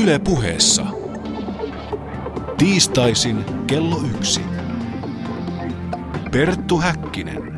[0.00, 0.82] Yle puheessa.
[2.58, 4.40] Tiistaisin kello yksi.
[6.30, 7.52] Perttu Häkkinen.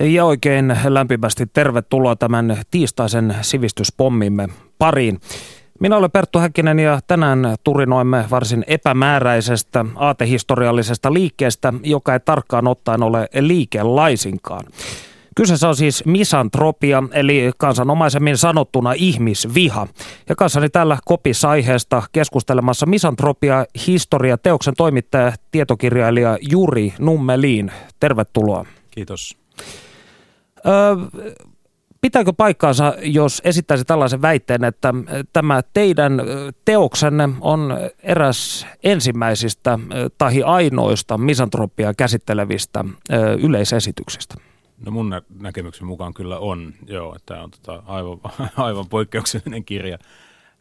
[0.00, 5.20] Ja oikein lämpimästi tervetuloa tämän tiistaisen sivistyspommimme pariin.
[5.80, 13.02] Minä olen Perttu Häkkinen ja tänään turinoimme varsin epämääräisestä aatehistoriallisesta liikkeestä, joka ei tarkkaan ottaen
[13.02, 14.64] ole liike laisinkaan.
[15.36, 19.86] Kyseessä on siis misantropia, eli kansanomaisemmin sanottuna ihmisviha.
[20.28, 27.72] Ja kanssani täällä kopissa aiheesta keskustelemassa misantropia historia teoksen toimittaja, tietokirjailija Juri Nummeliin.
[28.00, 28.66] Tervetuloa.
[28.90, 29.36] Kiitos.
[30.66, 30.96] Öö,
[32.00, 34.94] pitääkö paikkaansa, jos esittäisi tällaisen väitteen, että
[35.32, 36.22] tämä teidän
[36.64, 39.78] teoksenne on eräs ensimmäisistä
[40.18, 42.84] tai ainoista misantropia käsittelevistä
[43.42, 44.49] yleisesityksistä?
[44.84, 48.18] No mun nä- näkemyksen mukaan kyllä on, joo, että tämä on tota aivan,
[48.56, 49.98] aivan poikkeuksellinen kirja.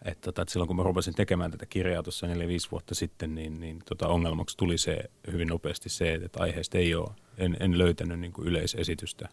[0.05, 2.29] Että, tota, että silloin kun mä rupesin tekemään tätä kirjaa tuossa 4-5
[2.71, 7.09] vuotta sitten, niin, niin tota ongelmaksi tuli se hyvin nopeasti se, että aiheesta ei ole,
[7.37, 9.29] en, en löytänyt niin yleisesitystä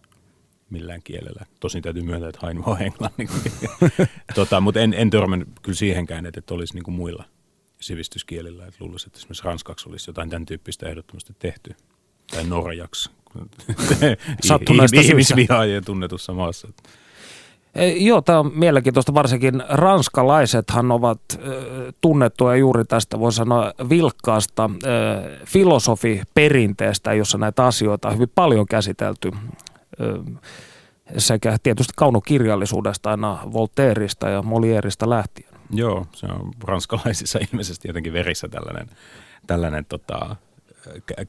[0.71, 1.47] millään kielellä.
[1.61, 3.51] Tosin täytyy myöntää, että hain vaan englanniksi.
[4.35, 7.25] tota, mutta en, en törmännyt kyllä siihenkään, että, että olisi niin kuin muilla
[7.81, 8.67] sivistyskielillä.
[8.67, 11.75] Että luulisin, että esimerkiksi ranskaksi olisi jotain tämän tyyppistä ehdottomasti tehty.
[12.31, 13.11] Tai norjaksi,
[14.41, 16.69] Sattuneesta ihmisvihaajien tunnetussa maassa.
[17.75, 19.15] E, joo, tämä on mielenkiintoista.
[19.15, 21.21] Varsinkin ranskalaisethan ovat
[22.01, 24.71] tunnettuja juuri tästä, voi sanoa, vilkkaasta
[25.45, 29.31] filosofiperinteestä, jossa näitä asioita on hyvin paljon käsitelty
[31.19, 35.49] sekä tietysti kaunokirjallisuudesta aina Voltaireista ja Molierista lähtien.
[35.71, 38.89] Joo, se on ranskalaisissa ilmeisesti jotenkin verissä tällainen,
[39.47, 40.37] tällainen tota,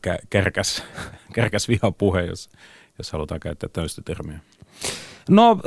[0.07, 0.83] kä- kärkäs,
[1.35, 2.49] kärkäs vihapuhe, jos,
[2.97, 4.39] jos halutaan käyttää tällaista termiä.
[5.29, 5.59] No,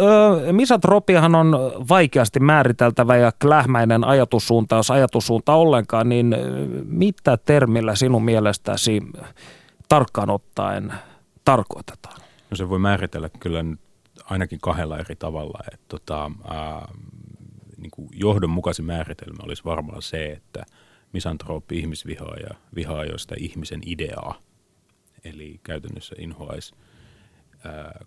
[0.53, 1.53] misatropiahan on
[1.89, 6.37] vaikeasti määriteltävä ja klähmäinen ajatussuunta, jos ajatussuunta ollenkaan, niin
[6.85, 9.03] mitä termillä sinun mielestäsi
[9.89, 10.93] tarkkaan ottaen
[11.45, 12.21] tarkoitetaan?
[12.51, 13.65] No se voi määritellä kyllä
[14.25, 15.59] ainakin kahdella eri tavalla.
[15.73, 16.89] Että tota, ää,
[17.77, 20.65] niin kuin johdonmukaisin määritelmä olisi varmaan se, että–
[21.13, 24.43] misantrooppi ihmisvihaaja vihaa joista ihmisen ideaa.
[25.25, 26.75] Eli käytännössä inhoaisi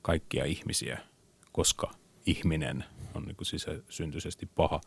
[0.02, 1.00] kaikkia ihmisiä,
[1.52, 1.91] koska
[2.25, 2.84] ihminen
[3.14, 4.81] on niin sisäsyntyisesti paha.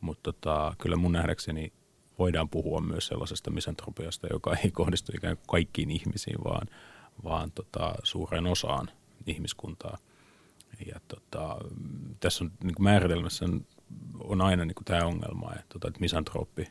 [0.00, 1.72] Mutta tota, kyllä mun nähdäkseni
[2.18, 6.66] voidaan puhua myös sellaisesta misantropiasta, joka ei kohdistu ikään kuin kaikkiin ihmisiin, vaan,
[7.24, 8.88] vaan tota, suureen osaan
[9.26, 9.98] ihmiskuntaa.
[10.86, 11.56] Ja tota,
[12.20, 13.66] tässä on niin määritelmässä on,
[14.18, 16.68] on aina niin tämä ongelma, että, tota, että misantrooppi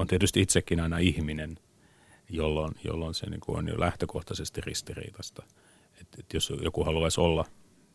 [0.00, 1.58] on tietysti itsekin aina ihminen,
[2.28, 5.42] jolloin, jolloin se niin kuin on jo lähtökohtaisesti ristiriitasta.
[6.00, 7.44] Et, et jos joku haluaisi olla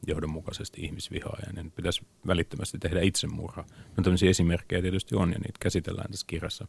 [0.07, 3.65] johdonmukaisesti ihmisvihaaja, niin pitäisi välittömästi tehdä itsemurha.
[3.97, 6.67] No tämmöisiä esimerkkejä tietysti on, ja niitä käsitellään tässä kirjassa.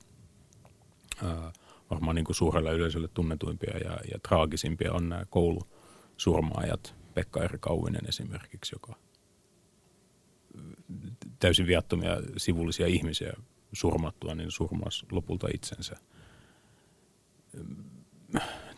[1.25, 1.53] Ää,
[1.91, 8.09] varmaan niin kuin suurelle yleisölle tunnetuimpia ja, ja traagisimpia on nämä koulusurmaajat, Pekka Eri Kauvinen
[8.09, 8.97] esimerkiksi, joka
[11.39, 13.33] täysin viattomia sivullisia ihmisiä
[13.73, 15.97] surmattua, niin surmas lopulta itsensä.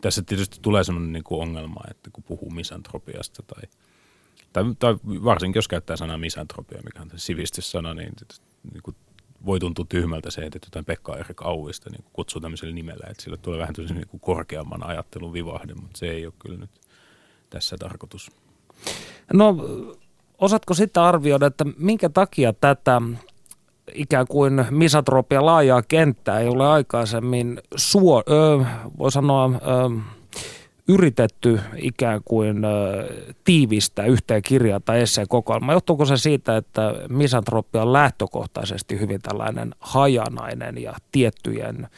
[0.00, 3.62] Tässä tietysti tulee sellainen niin kuin ongelma, että kun puhuu misantropiasta tai,
[4.52, 8.12] tai, tai varsinkin jos käyttää sanaa misantropia, mikä on sivistyssana, niin,
[8.72, 8.96] niin kuin
[9.46, 13.36] voi tuntua tyhmältä se, että jotain Pekka Erik Auista niin kutsuu tämmöisellä nimellä, että sille
[13.36, 16.70] tulee vähän niin kuin korkeamman ajattelun vivahde, mutta se ei ole kyllä nyt
[17.50, 18.30] tässä tarkoitus.
[19.32, 19.56] No,
[20.38, 23.02] osaatko sitten arvioida, että minkä takia tätä
[23.94, 28.64] ikään kuin misatropia laajaa kenttää ei ole aikaisemmin suo, ö,
[28.98, 30.00] voi sanoa ö,
[30.88, 33.06] yritetty ikään kuin ö,
[33.44, 35.72] tiivistää yhteen kirjaa tai esseen kokoelma.
[35.72, 41.88] Johtuuko se siitä, että misantropia on lähtökohtaisesti hyvin tällainen hajanainen ja tiettyjen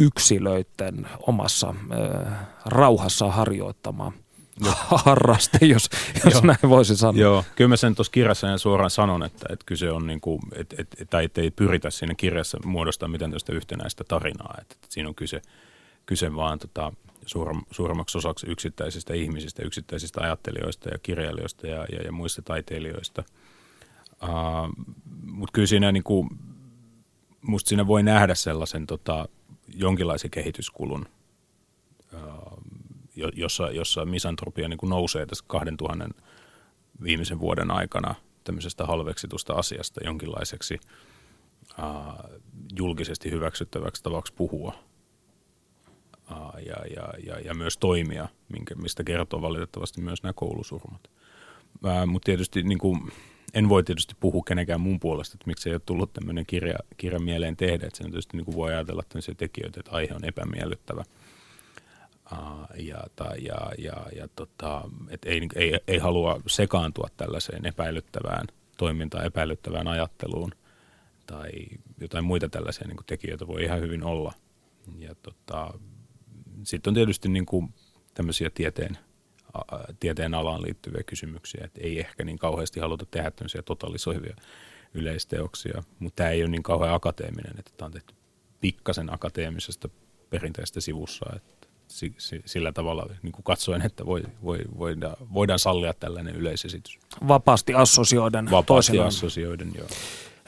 [0.00, 2.26] yksilöiden omassa ö,
[2.66, 4.12] rauhassa harjoittama–
[5.04, 5.90] harraste, jos,
[6.24, 7.20] jos näin voisi sanoa.
[7.20, 10.76] Joo, kyllä mä sen tuossa kirjassa suoraan sanon, että, että kyse on niin kuin, että,
[10.78, 15.08] että, tai että ei pyritä siinä kirjassa muodostaa mitään tästä yhtenäistä tarinaa, että, että siinä
[15.08, 15.42] on kyse,
[16.06, 16.92] kyse vaan tota,
[17.26, 23.24] suurem, suuremmaksi osaksi yksittäisistä ihmisistä, yksittäisistä ajattelijoista ja kirjailijoista ja, ja, ja muista taiteilijoista.
[24.22, 24.86] Uh,
[25.22, 26.28] Mutta kyllä siinä niin kuin,
[27.42, 29.28] musta siinä voi nähdä sellaisen tota,
[29.74, 31.08] jonkinlaisen kehityskulun–
[33.34, 36.08] jossa, jossa misantropia niin kuin nousee tässä 2000
[37.02, 40.80] viimeisen vuoden aikana tämmöisestä halveksitusta asiasta jonkinlaiseksi
[41.78, 42.40] uh,
[42.78, 44.74] julkisesti hyväksyttäväksi tavaksi puhua
[46.30, 51.10] uh, ja, ja, ja, ja myös toimia, minkä, mistä kertoo valitettavasti myös nämä koulusurmat.
[52.06, 53.12] Mutta tietysti niin kuin,
[53.54, 57.20] en voi tietysti puhua kenenkään mun puolesta, että miksi ei ole tullut tämmöinen kirja, kirja
[57.20, 57.86] mieleen tehdä.
[57.86, 61.04] Että sen tietysti niin kuin voi ajatella tämmöisiä tekijöitä, että aihe on epämiellyttävä.
[62.76, 68.46] Ja, tai, ja, ja, ja tota, et ei, ei, ei halua sekaantua tällaiseen epäilyttävään
[68.76, 70.52] toimintaan, epäilyttävään ajatteluun
[71.26, 71.50] tai
[72.00, 74.32] jotain muita tällaisia niin kuin tekijöitä voi ihan hyvin olla.
[74.98, 75.74] Ja tota,
[76.64, 77.74] sitten on tietysti niin kuin
[78.14, 78.98] tämmöisiä tieteen,
[80.00, 84.36] tieteen alaan liittyviä kysymyksiä, että ei ehkä niin kauheasti haluta tehdä tämmöisiä totalisoivia
[84.94, 88.14] yleisteoksia, mutta tämä ei ole niin kauhean akateeminen, että tämä on tehty
[88.60, 89.88] pikkasen akateemisesta
[90.30, 91.57] perinteistä sivussa, että
[92.44, 96.98] sillä tavalla niin kuin katsoen, että voi, voi, voidaan, voidaan sallia tällainen yleisesitys.
[97.28, 98.44] Vapaasti assosioiden.
[98.44, 99.08] Vapaasti toisinaan.
[99.08, 99.86] assosioiden, joo.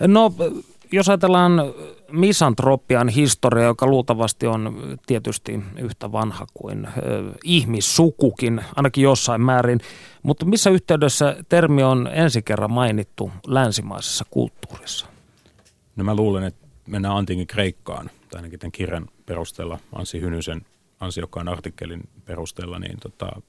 [0.07, 0.33] No
[0.93, 1.53] jos ajatellaan
[2.13, 6.89] misantropian historia, joka luultavasti on tietysti yhtä vanha kuin
[7.45, 9.81] ihmissukukin, ainakin jossain määrin,
[10.23, 15.07] mutta missä yhteydessä termi on ensi kerran mainittu länsimaisessa kulttuurissa?
[15.97, 20.67] No mä luulen, että mennään antiikin Kreikkaan, tai ainakin tämän kirjan perusteella, Ansi Hynysen
[21.01, 23.43] ansiokkaan artikkelin perusteella, niin tota,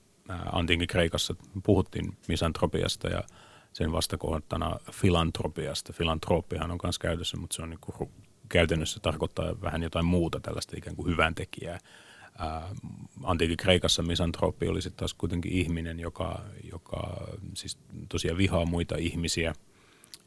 [0.52, 3.24] antiikin Kreikassa puhuttiin misantropiasta ja–
[3.74, 5.94] sen vastakohtana filantropiasta.
[5.94, 8.10] Filantrooppihan on myös käytössä, mutta se on niin kuin,
[8.50, 11.80] käytännössä tarkoittaa vähän jotain muuta tällaista ikään kuin hyvän tekijää.
[13.24, 17.78] antiikin Kreikassa misantrooppi oli sitten taas kuitenkin ihminen, joka, joka siis
[18.10, 19.54] tosiaan vihaa muita ihmisiä,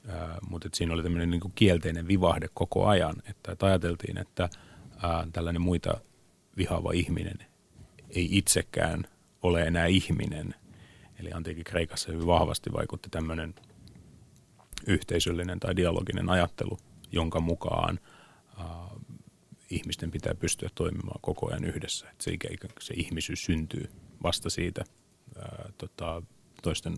[0.08, 4.48] ää, mutta siinä oli tämmöinen niin kielteinen vivahde koko ajan, että, että ajateltiin, että
[5.02, 6.00] ää, tällainen muita
[6.56, 7.38] vihaava ihminen.
[8.10, 9.04] Ei itsekään
[9.42, 10.54] ole enää ihminen–
[11.18, 13.54] Eli antiikin Kreikassa hyvin vahvasti vaikutti tämmöinen
[14.86, 16.78] yhteisöllinen tai dialoginen ajattelu,
[17.12, 18.00] jonka mukaan
[18.60, 18.66] äh,
[19.70, 22.10] ihmisten pitää pystyä toimimaan koko ajan yhdessä.
[22.10, 22.30] Että se,
[22.80, 23.90] se ihmisyys syntyy
[24.22, 24.84] vasta siitä
[25.36, 26.22] äh, tota,
[26.62, 26.96] toisten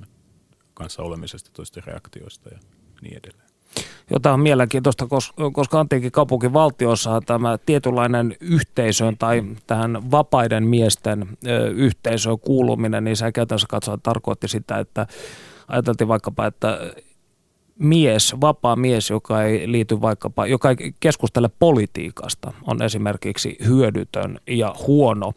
[0.75, 2.59] kanssa olemisesta, toisten reaktioista ja
[3.03, 3.46] niin edelleen
[4.11, 5.07] jota on mielenkiintoista,
[5.53, 11.29] koska antiikin kaupunkin valtiossa tämä tietynlainen yhteisön tai tähän vapaiden miesten
[11.75, 15.07] yhteisöön kuuluminen, niin se käytännössä katsoen tarkoitti sitä, että
[15.69, 16.81] ajateltiin vaikkapa, että
[17.79, 24.75] mies, vapaa mies, joka ei liity vaikkapa, joka ei keskustele politiikasta, on esimerkiksi hyödytön ja
[24.87, 25.33] huono.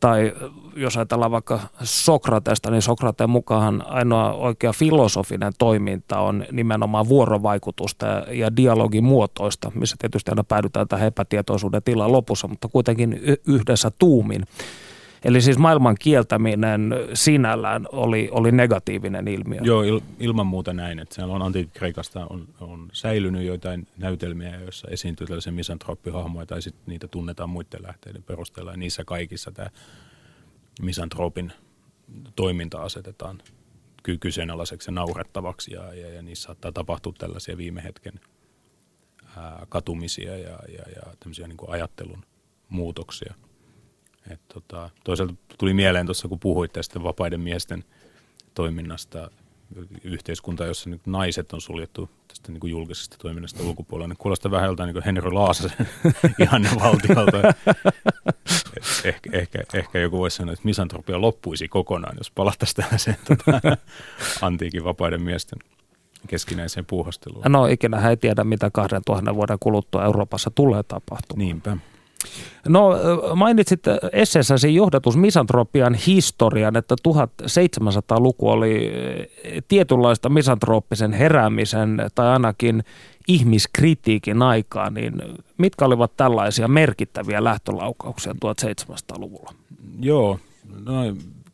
[0.00, 0.32] Tai
[0.76, 8.56] jos ajatellaan vaikka Sokratesta, niin Sokrateen mukaan ainoa oikea filosofinen toiminta on nimenomaan vuorovaikutusta ja
[8.56, 14.42] dialogin muotoista, missä tietysti aina päädytään tähän epätietoisuuden tilaan lopussa, mutta kuitenkin yhdessä tuumin.
[15.24, 19.60] Eli siis maailman kieltäminen sinällään oli, oli negatiivinen ilmiö.
[19.62, 20.98] Joo, il, ilman muuta näin.
[20.98, 26.84] Että siellä on antiikkreikasta on, on säilynyt joitain näytelmiä, joissa esiintyy tällaisia misantrooppihahmoja, tai sitten
[26.86, 28.70] niitä tunnetaan muiden lähteiden perusteella.
[28.70, 29.70] Ja niissä kaikissa tämä
[30.82, 31.52] misantropin
[32.36, 33.42] toiminta asetetaan
[34.20, 38.20] kyseenalaiseksi ja naurettavaksi, ja, ja, ja niissä saattaa tapahtua tällaisia viime hetken
[39.36, 42.24] ää, katumisia ja, ja, ja tämmöisiä niin kuin ajattelun
[42.68, 43.34] muutoksia–
[44.30, 47.84] et tota, toisaalta tuli mieleen tuossa, kun puhuit tästä vapaiden miesten
[48.54, 49.30] toiminnasta,
[50.04, 54.08] yhteiskunta, jossa niin naiset on suljettu tästä niin kuin julkisesta toiminnasta ulkopuolella.
[54.08, 55.88] Niin kuulostaa vähän joltain niin Henry Laasasen
[56.42, 57.38] ihanne valtiolta.
[59.04, 63.76] ehkä, ehkä, ehkä joku voisi sanoa, että misantropia loppuisi kokonaan, jos palattaisiin tällaiseen tota,
[64.42, 65.58] antiikin vapaiden miesten
[66.26, 67.44] keskinäiseen puuhasteluun.
[67.48, 71.46] No ikinä ei tiedä, mitä 2000 vuoden kuluttua Euroopassa tulee tapahtumaan.
[71.46, 71.76] Niinpä.
[72.68, 72.90] No
[73.34, 73.80] mainitsit
[74.12, 78.92] esseessäsi johdatus misantropian historian, että 1700-luku oli
[79.68, 82.84] tietynlaista misantrooppisen heräämisen tai ainakin
[83.28, 85.12] ihmiskritiikin aikaa, niin
[85.58, 89.54] mitkä olivat tällaisia merkittäviä lähtölaukauksia 1700-luvulla?
[90.00, 90.38] Joo,
[90.84, 90.92] no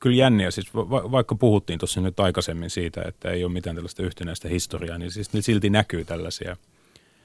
[0.00, 0.50] kyllä jänniä.
[0.50, 4.98] Siis va- vaikka puhuttiin tuossa nyt aikaisemmin siitä, että ei ole mitään tällaista yhtenäistä historiaa,
[4.98, 6.56] niin siis silti näkyy tällaisia–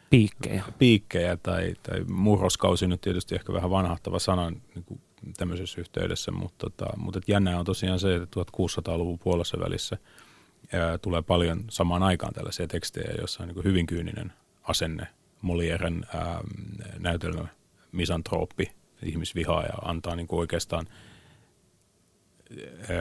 [0.09, 0.63] piikkejä.
[0.79, 5.01] Piikkejä tai, tai murroskausi nyt tietysti ehkä vähän vanhahtava sana niin kuin
[5.37, 9.97] tämmöisessä yhteydessä, mutta, tota, mutta jännää on tosiaan se, että 1600-luvun puolessa välissä
[10.73, 15.07] ää, tulee paljon samaan aikaan tällaisia tekstejä, joissa on niin hyvin kyyninen asenne.
[15.41, 16.41] Molieren ää,
[16.99, 17.47] näytelmä
[17.91, 18.71] misantrooppi,
[19.03, 20.87] ihmisvihaaja, antaa niin kuin oikeastaan
[22.79, 22.97] ää,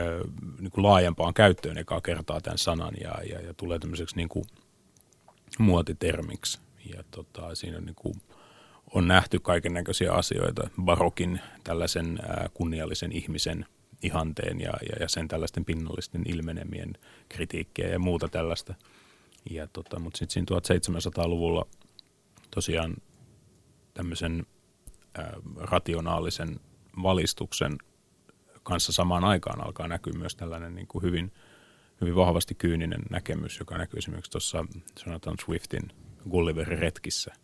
[0.60, 4.44] niin kuin laajempaan käyttöön ekaa kertaa tämän sanan ja, ja, ja tulee tämmöiseksi niin kuin
[5.58, 8.14] muotitermiksi ja tota, siinä niin kuin
[8.94, 12.18] on nähty kaiken näköisiä asioita, barokin tällaisen
[12.54, 13.66] kunniallisen ihmisen
[14.02, 16.92] ihanteen ja, ja, ja sen tällaisten pinnallisten ilmenemien
[17.28, 18.74] kritiikkiä ja muuta tällaista.
[19.50, 20.80] Ja tota, mutta sitten siinä
[21.18, 21.66] 1700-luvulla
[22.50, 22.96] tosiaan
[23.94, 24.46] tämmöisen
[25.14, 26.60] ää, rationaalisen
[27.02, 27.78] valistuksen
[28.62, 31.32] kanssa samaan aikaan alkaa näkyä myös tällainen niin kuin hyvin,
[32.00, 34.64] hyvin vahvasti kyyninen näkemys, joka näkyy esimerkiksi tuossa
[35.04, 35.92] sanotaan Swiftin
[36.28, 37.34] Gulliverin retkissä.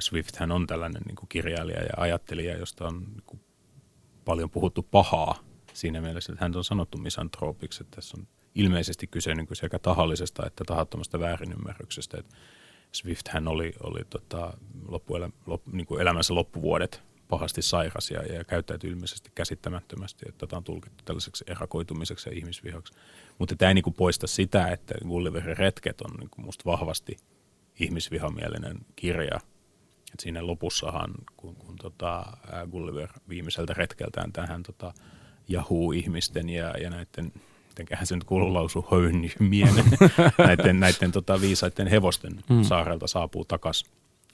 [0.00, 3.40] Swift hän on tällainen niin kuin kirjailija ja ajattelija, josta on niin kuin,
[4.24, 5.38] paljon puhuttu pahaa
[5.72, 9.78] siinä mielessä, että hän on sanottu misantroopiksi, että tässä on ilmeisesti kyse niin kuin sekä
[9.78, 12.18] tahallisesta että tahattomasta väärinymmärryksestä.
[12.18, 12.36] Että
[12.92, 14.52] Swift hän oli, oli tota,
[14.88, 20.56] loppuelä, lop, niin kuin elämänsä loppuvuodet pahasti sairas ja, ja käyttäytyi ilmeisesti käsittämättömästi, että tätä
[20.56, 22.92] on tulkittu tällaiseksi erakoitumiseksi ja ihmisvihaksi.
[23.38, 27.16] Mutta tämä ei niin kuin poista sitä, että Gulliverin retket on niin kuin musta vahvasti
[27.80, 29.40] ihmisvihamielinen kirja.
[30.14, 32.26] Et siinä lopussahan, kun, kun tota,
[32.70, 34.94] Gulliver viimeiseltä retkeltään tähän tota,
[35.48, 37.32] jahuu ihmisten ja, ja näiden
[37.80, 38.86] mitenköhän se nyt kuuluu lausu
[39.38, 39.84] mielen,
[40.38, 42.62] näiden, näiden tota, viisaiden hevosten mm.
[42.62, 43.90] saarelta saapuu takaisin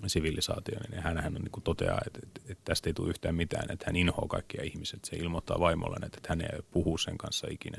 [0.06, 3.84] sivilisaatioon, niin hänhän on, niin toteaa, että, että, että, tästä ei tule yhtään mitään, että
[3.86, 5.04] hän inhoaa kaikkia ihmiset.
[5.04, 7.78] Se ilmoittaa vaimolle, että, että hän ei puhu sen kanssa ikinä.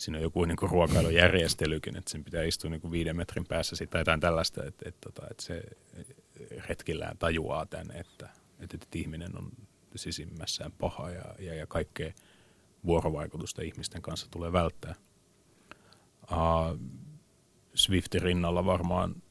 [0.00, 3.76] Siinä on joku niin kuin ruokailujärjestelykin, että sen pitää istua niin kuin viiden metrin päässä
[3.76, 5.62] siitä tai jotain tällaista, että, että, että, että se
[6.68, 8.28] retkillään tajuaa tämän, että,
[8.60, 9.50] että, että ihminen on
[9.96, 12.12] sisimmässään paha ja, ja, ja kaikkea
[12.86, 14.94] vuorovaikutusta ihmisten kanssa tulee välttää.
[16.32, 16.78] Uh,
[17.74, 19.22] Swiftin rinnalla varmaan,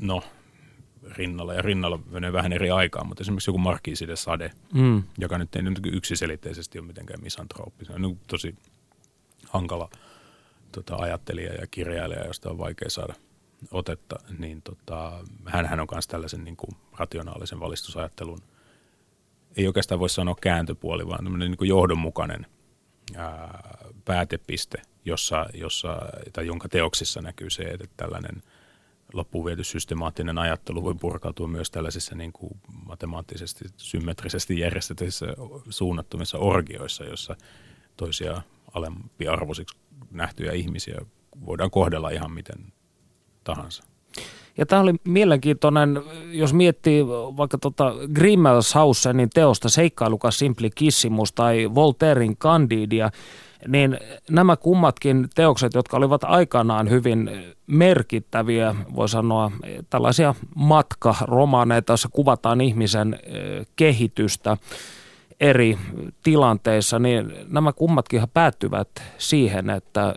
[0.00, 0.22] no
[1.02, 5.02] rinnalla ja rinnalla menee vähän eri aikaan, mutta esimerkiksi joku Markiisi de Sade, mm.
[5.18, 7.84] joka nyt ei nyt yksiselitteisesti ole mitenkään misantrooppi.
[7.84, 8.54] Se on nyt tosi
[9.50, 9.90] hankala
[10.72, 13.14] tota, ajattelija ja kirjailija, josta on vaikea saada
[13.70, 18.38] otetta, niin tota, hän on myös tällaisen niin kuin, rationaalisen valistusajattelun,
[19.56, 22.46] ei oikeastaan voi sanoa kääntöpuoli, vaan niin kuin johdonmukainen
[23.16, 25.98] ää, päätepiste, jossa, jossa,
[26.32, 28.42] tai jonka teoksissa näkyy se, että tällainen–
[29.12, 35.26] loppuun viety systemaattinen ajattelu voi purkautua myös tällaisissa niin kuin matemaattisesti, symmetrisesti järjestetyissä
[35.70, 37.36] suunnattomissa orgioissa, jossa
[37.96, 38.42] toisia
[38.74, 39.78] alempiarvoisiksi
[40.10, 41.00] nähtyjä ihmisiä
[41.46, 42.72] voidaan kohdella ihan miten
[43.44, 43.84] tahansa.
[44.58, 53.10] Ja tämä oli mielenkiintoinen, jos miettii vaikka tota Grimmelshausenin teosta Seikkailukas Simplicissimus tai Voltairein Candidia,
[53.68, 53.98] niin
[54.30, 57.30] nämä kummatkin teokset, jotka olivat aikanaan hyvin
[57.66, 59.52] merkittäviä, voi sanoa
[59.90, 63.20] tällaisia matkaromaaneita, joissa kuvataan ihmisen
[63.76, 64.56] kehitystä
[65.40, 65.78] eri
[66.22, 70.14] tilanteissa, niin nämä kummatkin päättyvät siihen, että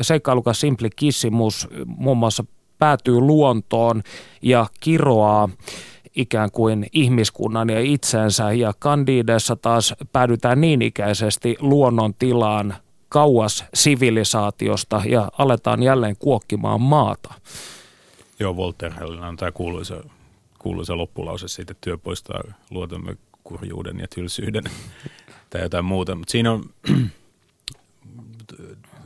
[0.00, 2.44] seikkailukas Simplicissimus muun muassa
[2.78, 4.02] päätyy luontoon
[4.42, 5.48] ja kiroaa
[6.16, 12.74] ikään kuin ihmiskunnan ja itsensä ja Candidessa taas päädytään niin ikäisesti luonnon tilaan
[13.08, 17.34] kauas sivilisaatiosta ja aletaan jälleen kuokkimaan maata.
[18.40, 20.04] Joo, Voltairella on tämä kuuluisa,
[20.58, 23.16] kuuluisa loppulause siitä, että työ poistaa luotamme
[23.48, 24.64] kurjuuden ja tylsyyden
[25.50, 26.14] tai jotain muuta.
[26.14, 26.70] Mutta siinä on,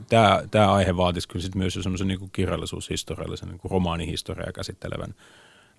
[0.08, 5.14] tämä, tämä aihe vaatisi kyllä sit myös semmoisen niin kirjallisuushistoriallisen, niin kuin romaanihistoriaa käsittelevän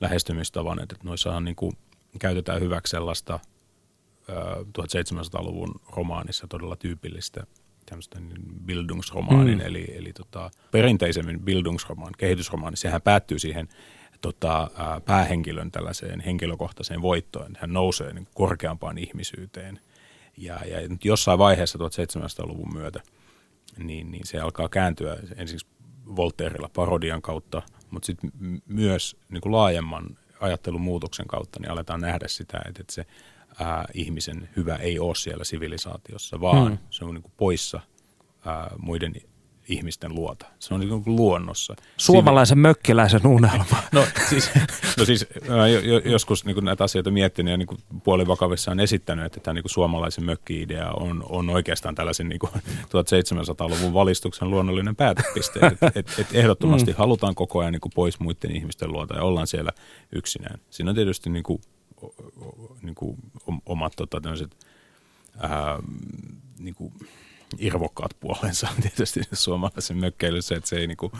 [0.01, 1.71] lähestymistavan, että noissahan niin kuin
[2.19, 3.39] käytetään hyväksi sellaista
[4.79, 7.43] 1700-luvun romaanissa todella tyypillistä
[7.85, 9.65] tämmöistä niin Bildungsromaanin, mm.
[9.65, 13.69] eli, eli tota, perinteisemmin Bildungsromaan, kehitysromaani, sehän päättyy siihen
[14.21, 14.71] tota,
[15.05, 17.57] päähenkilön tällaiseen henkilökohtaiseen voittoon.
[17.59, 19.79] Hän nousee niin korkeampaan ihmisyyteen.
[20.37, 23.01] Ja, ja jossain vaiheessa 1700-luvun myötä
[23.77, 25.59] niin, niin se alkaa kääntyä ensin
[26.15, 28.31] Voltairella parodian kautta, mutta sitten
[28.67, 33.05] myös niin kuin laajemman ajattelun muutoksen kautta niin aletaan nähdä sitä, että, että se
[33.59, 36.77] ää, ihmisen hyvä ei ole siellä sivilisaatiossa, vaan hmm.
[36.89, 37.81] se on niin kuin poissa
[38.45, 39.13] ää, muiden
[39.71, 40.45] ihmisten luota.
[40.59, 41.75] Se on niin kuin luonnossa.
[41.97, 42.61] Suomalaisen Sivi...
[42.61, 43.65] mökkiläisen unelma.
[43.91, 44.51] No siis,
[44.97, 45.25] no siis
[46.05, 49.63] joskus niin kuin näitä asioita miettinyt ja niin kuin puolivakavissa on esittänyt, että tämä niin
[49.63, 52.51] kuin suomalaisen mökki-idea on, on oikeastaan tällaisen niin kuin
[52.83, 55.59] 1700-luvun valistuksen luonnollinen päätepiste.
[55.59, 56.97] Et, et, et ehdottomasti mm.
[56.97, 59.71] halutaan koko ajan niin kuin pois muiden ihmisten luota ja ollaan siellä
[60.11, 60.59] yksinään.
[60.69, 61.61] Siinä on tietysti niin kuin,
[62.81, 63.17] niin kuin
[63.65, 64.21] omat tota,
[65.39, 65.79] ää,
[66.59, 66.93] niin kuin,
[67.58, 71.12] irvokkaat puolensa tietysti suomalaisen mökkeilyssä, että se ei niinku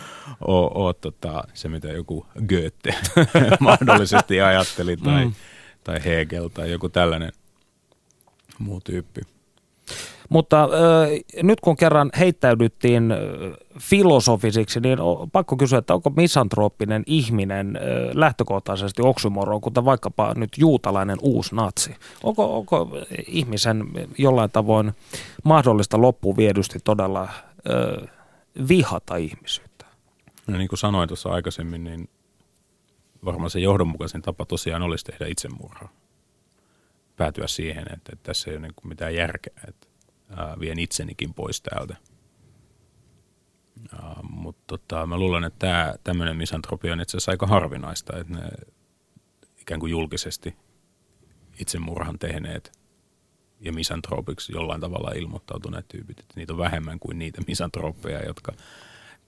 [0.42, 2.96] ole, ole tota, se, mitä joku Goethe
[3.60, 5.34] mahdollisesti ajatteli tai, mm.
[5.84, 7.32] tai Hegel tai joku tällainen
[8.60, 9.22] muu tyyppi.
[10.32, 13.14] Mutta äh, nyt kun kerran heittäydyttiin
[13.80, 17.82] filosofisiksi, niin on pakko kysyä, että onko misantrooppinen ihminen äh,
[18.14, 21.96] lähtökohtaisesti oksymoro, kuten vaikkapa nyt juutalainen uusi natsi?
[22.24, 22.98] Onko, onko
[23.28, 23.84] ihmisen
[24.18, 24.92] jollain tavoin
[25.44, 28.10] mahdollista loppuviedysti todella äh,
[28.68, 29.86] vihata ihmisyyttä?
[30.48, 32.10] No niin kuin sanoin tuossa aikaisemmin, niin
[33.26, 35.90] varmaan se johdonmukaisin tapa tosiaan olisi tehdä itsemurhaa.
[37.18, 39.91] Päätyä siihen, että, että tässä ei ole niin mitään järkeä, että
[40.36, 41.96] ää, vien itsenikin pois täältä.
[43.94, 48.34] Uh, Mutta tota, mä luulen, että tämä tämmöinen misantropia on itse asiassa aika harvinaista, että
[48.34, 48.50] ne
[49.62, 50.56] ikään kuin julkisesti
[51.60, 52.82] itsemurhan tehneet
[53.60, 56.20] ja misantropiksi jollain tavalla ilmoittautuneet tyypit.
[56.20, 58.54] Että niitä on vähemmän kuin niitä misantropeja, jotka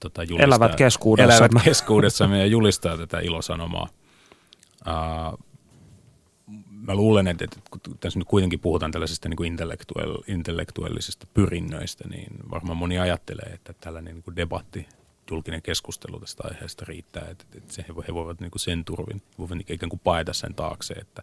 [0.00, 1.32] tota, julistaa, elävät keskuudessa.
[1.34, 3.88] Elävät keskuudessamme ja julistaa tätä ilosanomaa.
[4.86, 5.38] Uh,
[6.86, 12.08] mä luulen, että, että kun tässä nyt kuitenkin puhutaan tällaisista niin kuin intellektuell, intellektuellisista pyrinnöistä,
[12.08, 14.86] niin varmaan moni ajattelee, että tällainen niin kuin debatti,
[15.30, 19.70] julkinen keskustelu tästä aiheesta riittää, että, että se, he voivat niin kuin sen turvin, voivat
[19.70, 21.22] ikään kuin paeta sen taakse, että,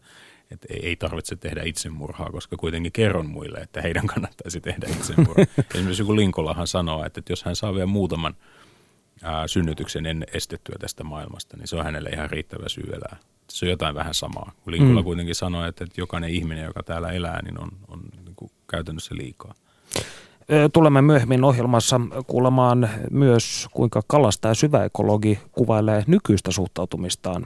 [0.51, 5.45] että ei tarvitse tehdä itsemurhaa, koska kuitenkin kerron muille, että heidän kannattaisi tehdä itsemurhaa.
[5.75, 8.35] Esimerkiksi joku Linkolahan sanoo, että, että jos hän saa vielä muutaman
[9.23, 13.17] ää, synnytyksen en estettyä tästä maailmasta, niin se on hänelle ihan riittävä syy elää
[13.51, 14.51] se on jotain vähän samaa.
[14.65, 15.03] Linkola mm.
[15.03, 19.15] kuitenkin sanoi, että, että jokainen ihminen, joka täällä elää, niin on, on niin kuin käytännössä
[19.15, 19.53] liikaa.
[20.73, 27.45] Tulemme myöhemmin ohjelmassa kuulemaan myös, kuinka kalastaja syväekologi kuvailee nykyistä suhtautumistaan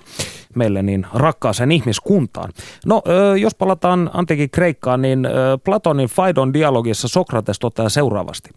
[0.55, 2.51] meille niin rakkaaseen ihmiskuntaan.
[2.85, 3.01] No,
[3.39, 5.27] jos palataan antiikin Kreikkaan, niin
[5.63, 8.49] Platonin Faidon dialogissa Sokrates toteaa seuraavasti.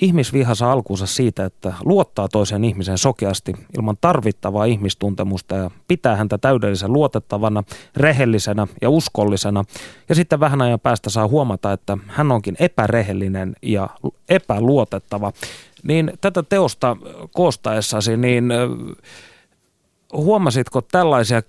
[0.00, 6.38] Ihmisviha saa alkuunsa siitä, että luottaa toisen ihmisen sokeasti ilman tarvittavaa ihmistuntemusta ja pitää häntä
[6.38, 7.62] täydellisen luotettavana,
[7.96, 9.64] rehellisenä ja uskollisena.
[10.08, 13.88] Ja sitten vähän ajan päästä saa huomata, että hän onkin epärehellinen ja
[14.28, 15.32] epäluotettava.
[15.82, 16.96] Niin tätä teosta
[17.32, 18.52] koostaessasi, niin
[20.12, 21.42] huomasitko tällaisia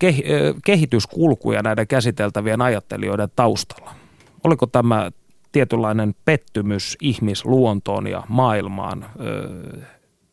[0.66, 3.96] kehityskulkuja näiden käsiteltävien ajattelijoiden taustalla?
[4.44, 5.12] Oliko tämä
[5.56, 9.06] tietynlainen pettymys ihmisluontoon ja maailmaan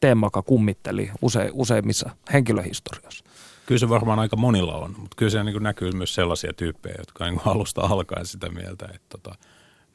[0.01, 3.25] teema, joka kummitteli use, useimmissa henkilöhistorioissa.
[3.67, 7.25] Kyllä se varmaan aika monilla on, mutta kyllä se niin näkyy myös sellaisia tyyppejä, jotka
[7.25, 9.35] niin alusta alkaen sitä mieltä, että tota,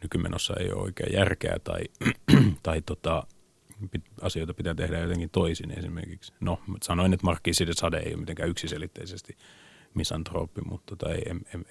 [0.03, 1.81] nykymenossa ei ole oikein järkeä tai,
[2.63, 3.27] tai tota,
[4.22, 6.34] asioita pitää tehdä jotenkin toisin esimerkiksi.
[6.39, 9.37] No, sanoin, että Markki Sade ei ole mitenkään yksiselitteisesti
[9.93, 11.23] misantrooppi, mutta tota, ei,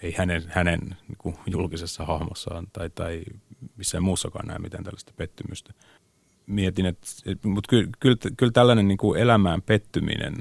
[0.02, 3.22] ei, hänen, hänen niin kuin julkisessa hahmossaan tai, tai
[3.76, 5.72] missään muussakaan näe mitään tällaista pettymystä.
[6.46, 7.06] Mietin, että,
[7.42, 10.34] mutta kyllä, kyllä, kyllä tällainen niin kuin elämään pettyminen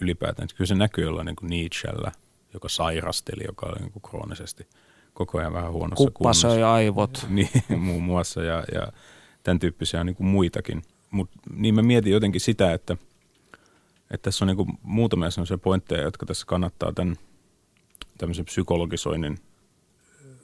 [0.00, 2.12] ylipäätään, kyllä se näkyy jollain niin kuin Nietzschellä,
[2.54, 4.68] joka sairasteli, joka oli niin kuin kroonisesti
[5.14, 6.48] koko ajan vähän huonossa Kuppa kunnossa.
[6.50, 7.26] söi aivot.
[7.28, 8.92] Niin, muun muassa ja, ja
[9.42, 10.82] tämän tyyppisiä niin kuin muitakin.
[11.10, 12.96] Mutta niin mä mietin jotenkin sitä, että–
[14.10, 17.16] että tässä on niin muutamia sellaisia pointteja, jotka tässä kannattaa tämän
[18.18, 19.38] tämmöisen psykologisoinnin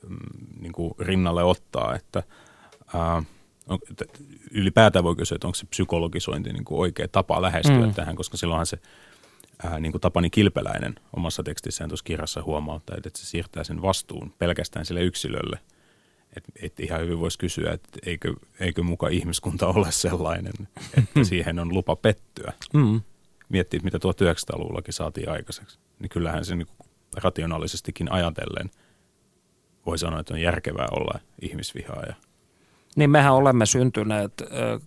[0.09, 0.17] mm,
[0.61, 2.23] niin kuin rinnalle ottaa, että
[2.95, 3.23] ää,
[4.51, 7.95] ylipäätään voi kysyä, että onko se psykologisointi niin kuin oikea tapa lähestyä mm.
[7.95, 8.79] tähän, koska silloinhan se
[9.65, 14.35] ää, niin kuin Tapani Kilpeläinen omassa tekstissään tuossa kirjassa huomauttaa, että se siirtää sen vastuun
[14.39, 15.59] pelkästään sille yksilölle.
[16.37, 20.53] Että et ihan hyvin voisi kysyä, että eikö, eikö muka ihmiskunta ole sellainen,
[20.99, 22.53] että siihen on lupa pettyä.
[22.73, 23.01] Mm
[23.51, 26.69] miettii, mitä 1900-luvullakin saatiin aikaiseksi, niin kyllähän se niin
[27.17, 28.71] rationaalisestikin ajatellen
[29.87, 32.15] voi sanoa, että on järkevää olla ihmisvihaaja.
[32.97, 34.33] Niin mehän olemme syntyneet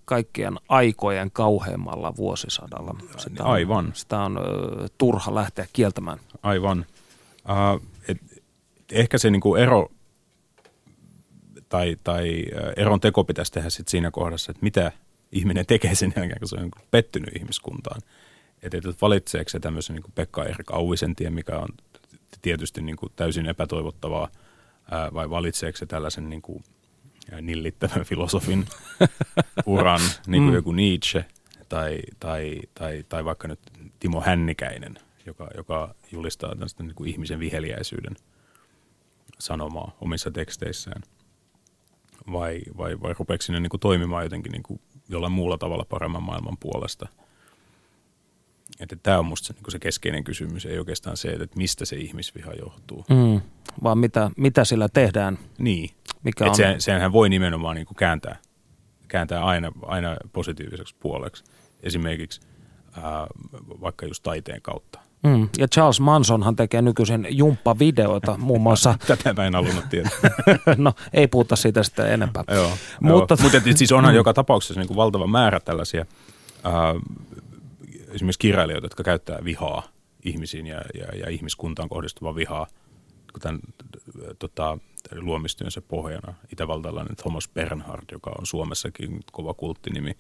[0.06, 2.96] kaikkien aikojen kauheimmalla vuosisadalla.
[3.18, 3.92] Sitä on, Aivan.
[3.94, 4.40] Sitä on
[4.98, 6.20] turha lähteä kieltämään.
[6.44, 6.86] Aivan.
[7.50, 8.18] Uh, et,
[8.92, 9.90] ehkä se niinku ero
[11.70, 12.46] tai, tai
[12.78, 14.92] eron teko pitäisi tehdä sit siinä kohdassa, että mitä
[15.32, 18.02] ihminen tekee sen jälkeen, kun se on niinku pettynyt ihmiskuntaan
[18.64, 21.70] että, että valitseeko se tämmöisen niin Pekka Erik Auvisen tien, mikä on
[22.42, 24.30] tietysti niin kuin täysin epätoivottavaa,
[24.92, 26.64] ää, vai valitseeko se tällaisen niin kuin
[27.42, 28.66] nillittävän filosofin
[29.66, 30.56] uran, niin kuin mm.
[30.56, 31.26] joku Nietzsche
[31.70, 33.60] tai, tai, tai, tai vaikka nyt
[34.00, 34.96] Timo Hännikäinen,
[35.26, 38.16] joka, joka julistaa tällaista niin kuin ihmisen viheliäisyyden
[39.40, 41.02] sanomaa omissa teksteissään.
[42.32, 46.24] Vai, vai, vai rupeeko sinne niin kuin toimimaan jotenkin niin kuin jollain muulla tavalla paremman
[46.24, 47.08] maailman puolesta–
[48.80, 51.96] että tämä on minusta se, niin se keskeinen kysymys, ei oikeastaan se, että mistä se
[51.96, 53.06] ihmisviha johtuu.
[53.10, 53.42] Mm,
[53.84, 55.40] vaan mitä, mitä sillä tehdään.
[55.58, 55.90] Niin,
[56.24, 56.56] mikä on...
[56.56, 58.38] se, sehän voi nimenomaan niin kuin kääntää,
[59.08, 61.44] kääntää aina, aina positiiviseksi puoleksi.
[61.84, 62.42] Esimerkiksi
[63.02, 63.28] ää,
[63.82, 65.00] vaikka just taiteen kautta.
[65.24, 65.50] Mm.
[65.58, 68.96] Ja Charles Mansonhan tekee nykyisin jumppavideoita muun muassa.
[69.08, 70.12] Tätä mä en halunnut tietää.
[70.78, 72.44] no ei puhuta siitä sitten enempää.
[72.52, 73.44] Joo, Mutta, joo.
[73.44, 76.06] Mutta siis onhan joka tapauksessa niin kuin valtava määrä tällaisia
[76.64, 76.94] ää,
[78.14, 79.84] esimerkiksi kirjailijoita, jotka käyttää vihaa
[80.26, 82.68] ihmisiin ja, ja, ja ihmiskuntaan kohdistuvaa vihaa
[83.42, 83.60] tämän
[84.40, 84.78] tota,
[85.16, 86.34] luomistyönsä pohjana.
[86.52, 90.18] Itävaltalainen Thomas Bernhard, joka on Suomessakin kova kulttinimi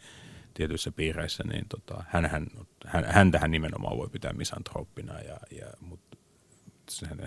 [0.53, 2.47] tietyissä piireissä, niin tota, hän, hän,
[2.85, 6.17] hän, häntähän nimenomaan voi pitää misantrooppina, ja, ja, mutta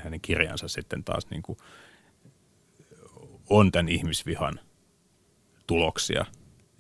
[0.05, 1.59] hänen kirjansa sitten taas niin kuin
[3.50, 4.61] on tämän ihmisvihan
[5.66, 6.24] tuloksia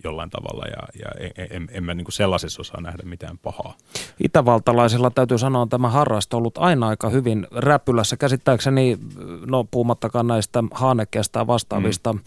[0.04, 3.76] jollain tavalla ja, ja en, en, en mä niin sellaisessa osaa nähdä mitään pahaa.
[4.24, 8.16] Itävaltalaisilla täytyy sanoa, että tämä harrasto on ollut aina aika hyvin räpylässä.
[8.16, 8.98] Käsittääkseni,
[9.46, 12.20] no puhumattakaan näistä haanekeista vastaavista mm.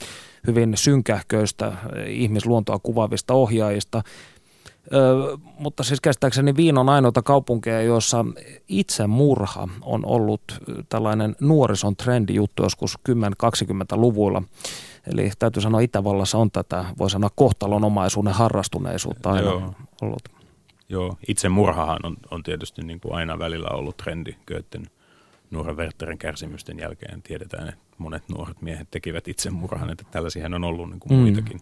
[0.48, 1.74] hyvin synkähköistä
[2.08, 4.04] ihmisluontoa kuvaavista ohjaajista.
[4.94, 8.26] Ö, mutta siis käsittääkseni Viin on ainoita kaupunkeja, joissa
[8.68, 10.42] itsemurha on ollut
[10.90, 11.96] tällainen nuorison
[12.30, 14.44] juttu joskus 10-20-luvuilla.
[15.08, 19.74] Eli täytyy sanoa, Itävallassa on tätä, voi sanoa, kohtalonomaisuuden harrastuneisuutta aina Joo.
[20.02, 20.30] ollut.
[20.90, 24.86] Joo, itsemurhahan on, on tietysti niin kuin aina välillä ollut trendi Goethen
[25.52, 27.22] nuoren Wertherin kärsimysten jälkeen.
[27.22, 31.60] Tiedetään, että monet nuoret miehet tekivät itsemurhan, että tällaisia on ollut niin kuin mm.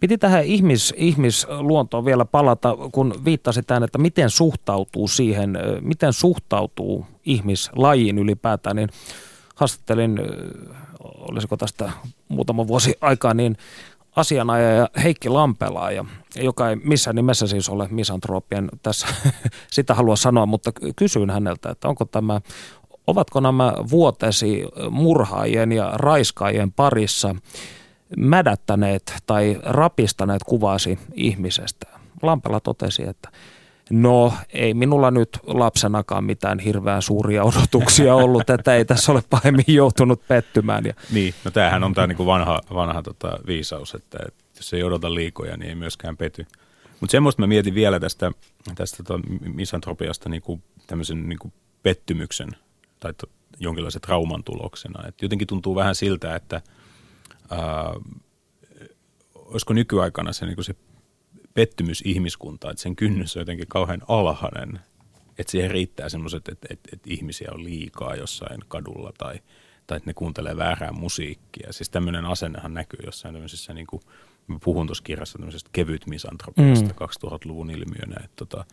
[0.00, 7.06] Piti tähän ihmis, ihmisluontoon vielä palata, kun viittasit tähän, että miten suhtautuu siihen, miten suhtautuu
[7.24, 8.88] ihmislajiin ylipäätään, niin
[9.54, 10.20] haastattelin,
[11.04, 11.92] olisiko tästä
[12.28, 13.56] muutama vuosi aikaa, niin
[14.16, 16.04] asianajaja Heikki Lampelaa, ja,
[16.36, 19.06] joka ei missään nimessä siis ole misantropien tässä
[19.70, 22.40] sitä halua sanoa, mutta kysyin häneltä, että onko tämä,
[23.06, 27.36] ovatko nämä vuotesi murhaajien ja raiskaajien parissa
[28.16, 31.86] mädättäneet tai rapistaneet kuvasi ihmisestä.
[32.22, 33.28] Lampela totesi, että
[33.90, 39.64] No ei minulla nyt lapsenakaan mitään hirveän suuria odotuksia ollut, että ei tässä ole pahemmin
[39.68, 40.84] joutunut pettymään.
[40.84, 40.94] Ja.
[41.10, 45.14] Niin, no tämähän on tämä niinku vanha, vanha tota viisaus, että, että jos ei odota
[45.14, 46.46] liikoja, niin ei myöskään pety.
[47.00, 48.32] Mutta semmoista mä mietin vielä tästä,
[48.74, 52.48] tästä tota misantropiasta niinku tämmöisen niinku pettymyksen
[53.00, 53.26] tai to,
[53.58, 55.08] jonkinlaisen trauman tuloksena.
[55.08, 56.60] Et jotenkin tuntuu vähän siltä, että
[57.52, 57.92] ää,
[59.34, 60.74] olisiko nykyaikana se, niinku se
[61.54, 64.80] pettymys ihmiskuntaa, että sen kynnys on jotenkin kauhean alhainen,
[65.38, 69.34] että siihen riittää semmoiset, että, että, että ihmisiä on liikaa jossain kadulla tai,
[69.86, 71.72] tai että ne kuuntelee väärää musiikkia.
[71.72, 74.02] Siis tämmöinen asennehan näkyy jossain tämmöisessä, niin kuin
[74.46, 77.28] mä puhun tuossa kirjassa tämmöisestä kevyt misantropiasta mm.
[77.30, 78.64] 2000-luvun ilmiönä, että tota,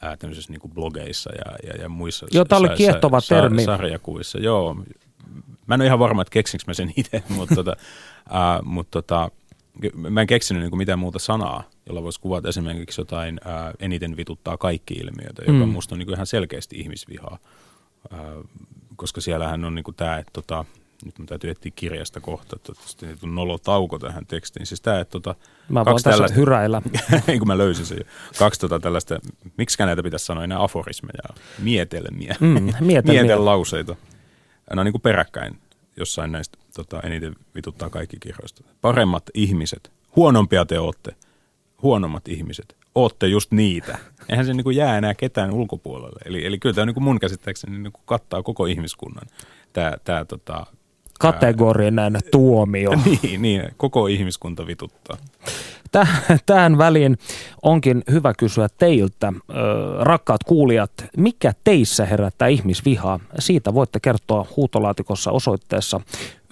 [0.00, 3.64] ää, tämmöisissä niin kuin blogeissa ja, ja, ja muissa Joo, tämä oli kiehtova sa, termi.
[3.64, 4.38] sarjakuvissa.
[4.38, 4.84] Joo,
[5.66, 7.76] mä en ole ihan varma, että keksinkö mä sen itse, mutta, tota,
[8.30, 9.30] ää, mutta tota,
[9.94, 14.56] mä en keksinyt niin mitään muuta sanaa, jolla voisi kuvata esimerkiksi jotain ää, eniten vituttaa
[14.56, 15.72] kaikki ilmiötä, joka mm.
[15.72, 17.38] musta on niin ihan selkeästi ihmisvihaa.
[18.10, 18.20] Ää,
[18.96, 20.64] koska siellähän on niin tämä, että tota,
[21.04, 22.72] nyt mun täytyy etsiä kirjasta kohta, että
[23.22, 24.66] on nolo tauko tähän tekstiin.
[24.66, 25.34] Siis tämä, että tota,
[25.68, 26.82] mä kaksi tällaista, hyräillä.
[27.28, 28.04] ei kun mä löysin sen.
[28.38, 29.20] Kaksi tota tällaista,
[29.56, 32.72] miksi näitä pitäisi sanoa enää aforismeja, mietelmiä, mm,
[33.04, 33.96] mietelauseita.
[34.70, 35.58] On niin kuin peräkkäin
[35.96, 38.64] jossain näistä tota, eniten vituttaa kaikki kirjoista.
[38.80, 41.14] Paremmat ihmiset, huonompia te ootte,
[41.82, 43.98] huonommat ihmiset, ootte just niitä.
[44.28, 46.20] Eihän se niin jää enää ketään ulkopuolelle.
[46.24, 49.26] Eli, eli kyllä tämä niin mun käsittääkseni niin kattaa koko ihmiskunnan.
[49.72, 50.66] Tämä, tämä, tota,
[51.20, 52.90] Kategorinen ää, tuomio.
[53.22, 55.16] Niin, niin, koko ihmiskunta vituttaa.
[56.46, 57.18] Tähän väliin
[57.62, 59.32] onkin hyvä kysyä teiltä,
[60.00, 63.20] rakkaat kuulijat, mikä teissä herättää ihmisvihaa?
[63.38, 66.00] Siitä voitte kertoa huutolaatikossa osoitteessa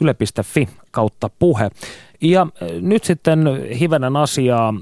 [0.02, 1.70] yle.fi kautta puhe.
[2.20, 2.46] Ja
[2.81, 3.44] nyt sitten
[3.81, 4.74] hivenen asiaa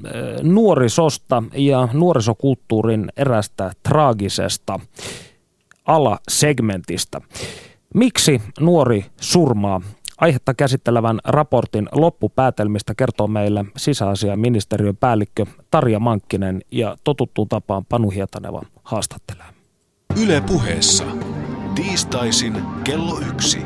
[0.42, 4.80] nuorisosta ja nuorisokulttuurin erästä traagisesta
[5.86, 7.20] alasegmentistä.
[7.96, 9.80] Miksi nuori surmaa
[10.18, 18.62] Aihetta käsittelevän raportin loppupäätelmistä kertoo meille sisäasiaministeriön päällikkö Tarja Mankkinen ja totuttuun tapaan Panu Hietaneva
[18.82, 19.46] haastattelee.
[20.22, 21.04] Yle puheessa.
[21.74, 23.58] Tiistaisin kello yksi.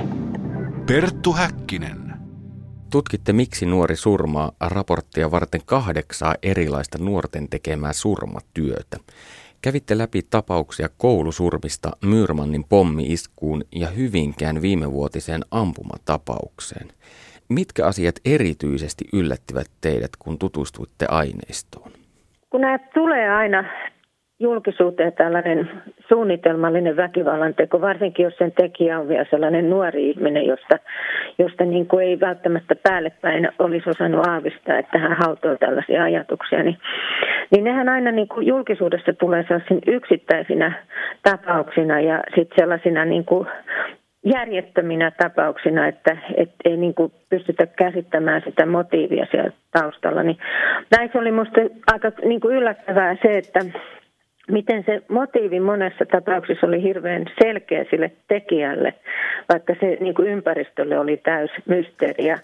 [0.87, 2.13] Perttu Häkkinen.
[2.91, 8.97] Tutkitte Miksi nuori surmaa raporttia varten kahdeksaa erilaista nuorten tekemää surmatyötä.
[9.63, 16.89] Kävitte läpi tapauksia koulusurmista Myyrmannin pommi-iskuun ja Hyvinkään viimevuotiseen ampumatapaukseen.
[17.49, 21.93] Mitkä asiat erityisesti yllättivät teidät, kun tutustuitte aineistoon?
[22.51, 23.65] Kun nämä tulee aina
[24.41, 25.71] julkisuuteen tällainen
[26.09, 30.79] suunnitelmallinen väkivallan teko, varsinkin jos sen tekijä on vielä sellainen nuori ihminen, josta,
[31.39, 36.63] josta niin kuin ei välttämättä päälle päin olisi osannut aavistaa, että hän hautoo tällaisia ajatuksia,
[36.63, 36.79] niin,
[37.51, 40.87] niin nehän aina niin kuin julkisuudessa tulee sellaisina yksittäisinä
[41.23, 43.47] tapauksina ja sitten sellaisina niin kuin
[44.25, 50.23] järjettöminä tapauksina, että et ei niin kuin pystytä käsittämään sitä motiivia siellä taustalla.
[50.23, 50.39] Niin
[50.97, 51.61] näissä oli minusta
[51.93, 53.61] aika niin kuin yllättävää se, että
[54.51, 58.95] miten se motiivi monessa tapauksessa oli hirveän selkeä sille tekijälle,
[59.53, 62.27] vaikka se niin kuin ympäristölle oli täys mysteeri.
[62.27, 62.39] Ja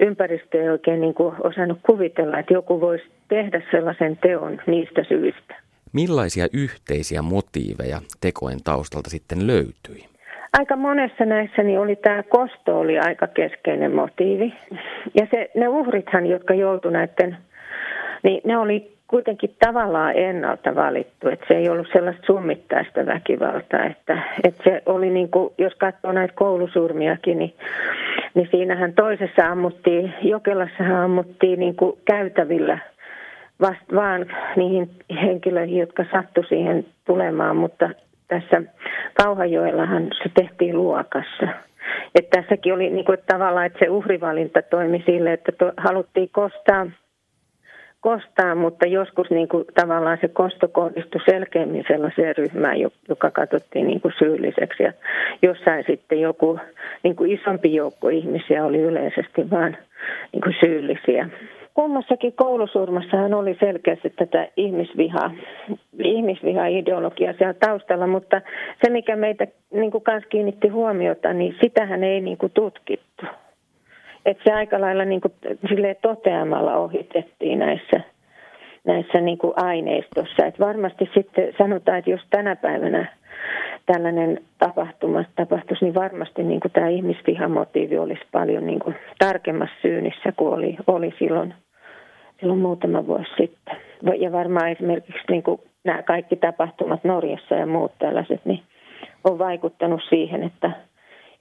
[0.00, 5.54] ympäristö ei oikein niin kuin osannut kuvitella, että joku voisi tehdä sellaisen teon niistä syistä.
[5.92, 10.12] Millaisia yhteisiä motiiveja tekojen taustalta sitten löytyi?
[10.58, 14.54] aika monessa näissä niin oli tämä kosto oli aika keskeinen motiivi.
[15.20, 17.36] Ja se, ne uhrithan, jotka joutuivat näiden,
[18.22, 24.22] niin ne oli kuitenkin tavallaan ennalta valittu, että se ei ollut sellaista summittaista väkivaltaa, että,
[24.44, 27.54] että se oli niin kuin, jos katsoo näitä koulusurmiakin, niin,
[28.34, 32.78] niin siinähän toisessa ammuttiin, Jokelassahan ammuttiin niin kuin käytävillä
[33.60, 34.90] vasta vaan niihin
[35.22, 37.90] henkilöihin, jotka sattu siihen tulemaan, mutta
[38.28, 38.62] tässä
[39.22, 41.48] Kauhajoellahan se tehtiin luokassa.
[42.14, 46.86] Että tässäkin oli niin kuin, tavallaan, että se uhrivalinta toimi sille, että to, haluttiin kostaa–
[48.02, 54.00] kostaa, mutta joskus niin kuin, tavallaan se kosto kohdistui selkeämmin sellaiseen ryhmään, joka katsottiin niin
[54.00, 54.82] kuin syylliseksi.
[54.82, 54.92] Ja
[55.42, 56.58] jossain sitten joku
[57.02, 59.76] niin kuin isompi joukko ihmisiä oli yleisesti vain
[60.32, 61.28] niin kuin syyllisiä.
[61.74, 65.30] Kummassakin koulusurmassahan oli selkeästi tätä ihmisvihaa,
[65.98, 68.40] ihmisviha-ideologiaa siellä taustalla, mutta
[68.84, 73.26] se mikä meitä niin kuin kiinnitti huomiota, niin sitähän ei niin kuin tutkittu.
[74.26, 75.34] Että se aika lailla niin kuin,
[76.02, 78.00] toteamalla ohitettiin näissä,
[78.84, 80.46] näissä niin kuin aineistossa.
[80.46, 83.16] Et varmasti sitten sanotaan, että jos tänä päivänä
[83.86, 90.32] tällainen tapahtuma tapahtuisi, niin varmasti niin kuin tämä ihmisvihamotiivi olisi paljon niin kuin tarkemmassa syynissä
[90.36, 91.54] kuin oli, oli silloin,
[92.40, 93.76] silloin muutama vuosi sitten.
[94.18, 98.62] Ja varmaan esimerkiksi niin kuin nämä kaikki tapahtumat Norjassa ja muut tällaiset, niin
[99.24, 100.70] on vaikuttanut siihen, että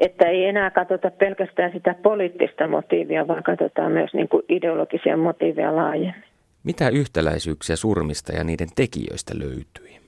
[0.01, 5.75] että ei enää katsota pelkästään sitä poliittista motiivia, vaan katsotaan myös niin kuin ideologisia motiiveja
[5.75, 6.23] laajemmin.
[6.63, 9.99] Mitä yhtäläisyyksiä surmista ja niiden tekijöistä löytyi?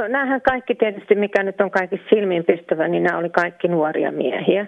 [0.00, 4.66] No näähän kaikki tietysti, mikä nyt on kaikki silmiinpistävä, niin nämä oli kaikki nuoria miehiä.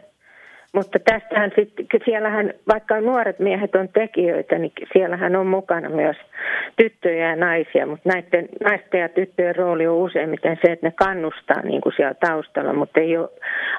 [0.75, 6.17] Mutta tästähän sitten, siellähän, vaikka nuoret miehet on tekijöitä, niin siellähän on mukana myös
[6.77, 11.63] tyttöjä ja naisia, mutta näiden naisten ja tyttöjen rooli on useimmiten se, että ne kannustaa
[11.63, 13.29] niin kuin siellä taustalla, mutta ei ole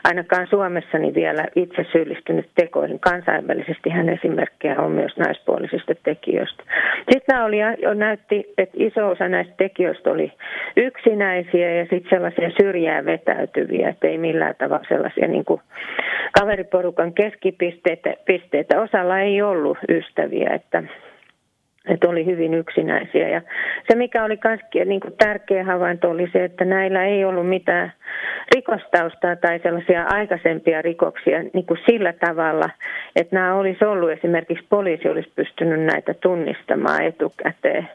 [0.03, 2.99] ainakaan Suomessa niin vielä itse syyllistynyt tekoihin.
[2.99, 6.63] Kansainvälisesti hän esimerkkejä on myös naispuolisista tekijöistä.
[7.11, 10.33] Sitten oli, jo näytti, että iso osa näistä tekijöistä oli
[10.77, 15.61] yksinäisiä ja sitten sellaisia syrjää vetäytyviä, että ei millään tavalla sellaisia niin kuin
[16.79, 18.13] kaveriporukan keskipisteitä.
[18.25, 18.81] Pisteitä.
[18.81, 20.83] Osalla ei ollut ystäviä, että
[21.87, 23.29] että oli hyvin yksinäisiä.
[23.29, 23.41] Ja
[23.87, 27.93] se, mikä oli myös niin kuin tärkeä havainto, oli se, että näillä ei ollut mitään
[28.55, 32.69] rikostaustaa tai sellaisia aikaisempia rikoksia niin kuin sillä tavalla,
[33.15, 37.89] että nämä olisi ollut esimerkiksi poliisi olisi pystynyt näitä tunnistamaan etukäteen.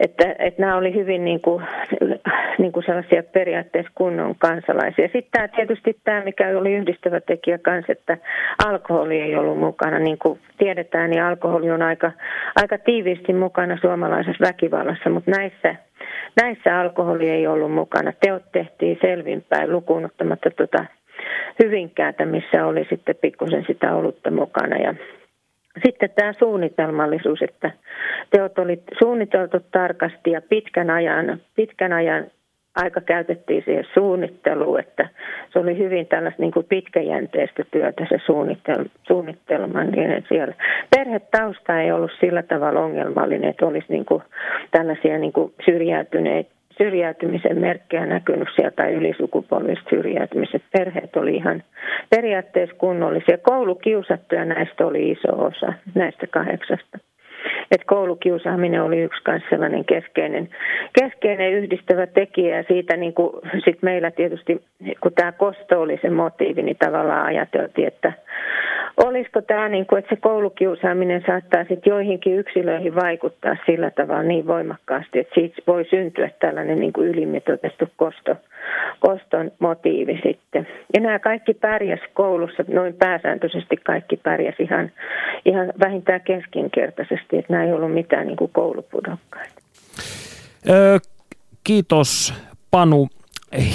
[0.00, 1.64] Että, että nämä oli hyvin niin kuin,
[2.58, 5.08] niin kuin sellaisia periaatteessa kunnon kansalaisia.
[5.12, 8.18] Sitten tämä, tietysti tämä, mikä oli yhdistävä tekijä kanssa, että
[8.66, 9.98] alkoholi ei ollut mukana.
[9.98, 12.12] Niin kuin tiedetään, niin alkoholi on aika,
[12.56, 15.74] aika tiiviisti mukana suomalaisessa väkivallassa, mutta näissä,
[16.42, 18.12] näissä alkoholi ei ollut mukana.
[18.20, 20.84] Teot tehtiin selvinpäin lukuun ottamatta tuota
[21.62, 24.76] Hyvinkäätä, missä oli sitten pikkusen sitä olutta mukana.
[24.76, 24.94] Ja
[25.84, 27.70] sitten tämä suunnitelmallisuus, että
[28.30, 32.26] teot oli suunniteltu tarkasti ja pitkän ajan, pitkän ajan
[32.76, 35.08] aika käytettiin siihen suunnitteluun, että
[35.52, 38.18] se oli hyvin tällaista niin kuin pitkäjänteistä työtä se
[39.06, 40.54] suunnitelma, niin siellä
[40.96, 44.22] perhetausta ei ollut sillä tavalla ongelmallinen, että olisi niin kuin
[44.70, 50.62] tällaisia niin kuin syrjäytyneitä syrjäytymisen merkkejä näkynyt sieltä ylisukupolviset syrjäytymiset.
[50.72, 51.62] Perheet oli ihan
[52.10, 53.38] periaatteessa kunnollisia.
[53.38, 56.98] Koulukiusattuja näistä oli iso osa, näistä kahdeksasta.
[57.70, 60.48] Et koulukiusaaminen oli yksi sellainen keskeinen,
[61.00, 63.30] keskeinen yhdistävä tekijä ja siitä niin kuin,
[63.64, 64.62] sit meillä tietysti,
[65.00, 68.12] kun tämä kosto oli se motiivi, niin tavallaan ajateltiin, että
[69.04, 74.46] olisiko tämä, niin kuin, että se koulukiusaaminen saattaa sitten joihinkin yksilöihin vaikuttaa sillä tavalla niin
[74.46, 78.36] voimakkaasti, että siitä voi syntyä tällainen niin kuin ylimitoitettu kosto,
[79.00, 80.68] koston motiivi sitten.
[80.94, 84.90] Ja nämä kaikki pärjäs koulussa, noin pääsääntöisesti kaikki pärjäs ihan,
[85.44, 89.54] ihan vähintään keskinkertaisesti, että nämä ei ollut mitään niin kuin koulupudokkaita.
[90.68, 90.98] Öö,
[91.64, 92.34] kiitos
[92.70, 93.08] Panu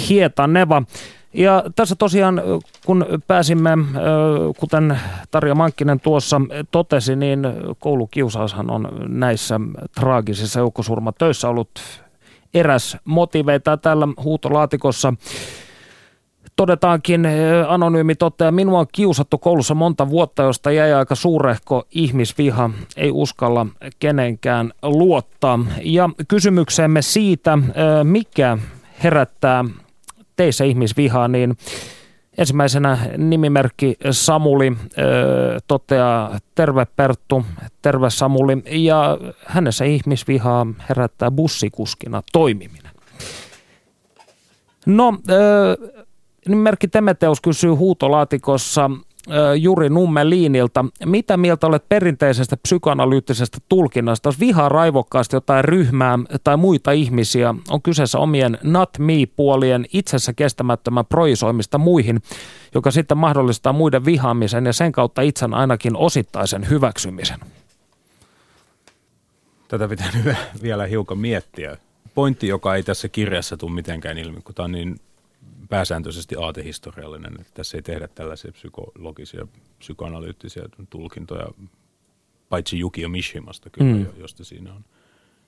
[0.08, 0.82] Hietaneva.
[1.34, 2.42] Ja tässä tosiaan,
[2.86, 3.70] kun pääsimme,
[4.58, 6.40] kuten Tarja Mankkinen tuossa
[6.70, 7.40] totesi, niin
[7.78, 9.60] koulukiusaushan on näissä
[9.94, 11.70] traagisissa joukkosurmatöissä ollut
[12.54, 15.14] eräs motiveita tällä huutolaatikossa.
[16.56, 17.28] Todetaankin,
[17.68, 23.66] anonyymi toteaa, minua on kiusattu koulussa monta vuotta, josta jäi aika suurehko ihmisviha, ei uskalla
[23.98, 25.58] kenenkään luottaa.
[25.82, 27.58] Ja kysymyksemme siitä,
[28.02, 28.58] mikä
[29.02, 29.64] herättää
[30.36, 31.56] teissä ihmisvihaa, niin
[32.38, 34.72] ensimmäisenä nimimerkki Samuli
[35.66, 37.44] toteaa terve Perttu,
[37.82, 42.92] terve Samuli ja hänessä ihmisvihaa herättää bussikuskina toimiminen.
[44.86, 45.76] No, ö,
[46.48, 48.90] Nimimerkki Temeteus kysyy huutolaatikossa
[49.60, 50.84] Juri Nummeliinilta.
[51.04, 54.28] Mitä mieltä olet perinteisestä psykoanalyyttisestä tulkinnasta?
[54.28, 61.06] Jos vihaa raivokkaasti jotain ryhmää tai muita ihmisiä, on kyseessä omien not me-puolien itsessä kestämättömän
[61.06, 62.22] projisoimista muihin,
[62.74, 67.40] joka sitten mahdollistaa muiden vihaamisen ja sen kautta itsen ainakin osittaisen hyväksymisen.
[69.68, 70.10] Tätä pitää
[70.62, 71.76] vielä hiukan miettiä.
[72.14, 75.00] Pointti, joka ei tässä kirjassa tule mitenkään ilmi, kun tämä on niin
[75.72, 79.46] pääsääntöisesti aatehistoriallinen, että tässä ei tehdä tällaisia psykologisia,
[79.78, 81.46] psykoanalyyttisiä tulkintoja,
[82.48, 84.06] paitsi Yukio Mishimasta kyllä, mm.
[84.16, 84.84] josta siinä on,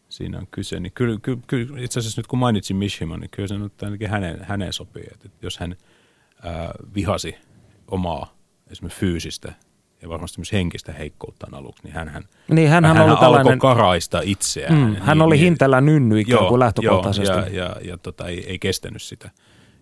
[0.08, 0.80] siinä on kyse.
[0.80, 4.10] Niin kyllä, kyllä, kyllä, itse asiassa nyt kun mainitsin Mishima, niin kyllä se nyt ainakin
[4.10, 5.76] häneen, häneen sopii, että jos hän
[6.42, 7.34] ää, vihasi
[7.88, 8.36] omaa
[8.70, 9.52] esimerkiksi fyysistä
[10.02, 14.20] ja varmasti myös henkistä heikkouttaan aluksi, niin hän, hän, niin, hän, hän oli tällainen, karaista
[14.24, 14.74] itseään.
[14.74, 17.36] Mm, hän niin, oli niin, hintellä nynny ikään kuin joo, lähtökohtaisesti.
[17.36, 19.30] Joo, ja, ja, ja tota, ei, ei kestänyt sitä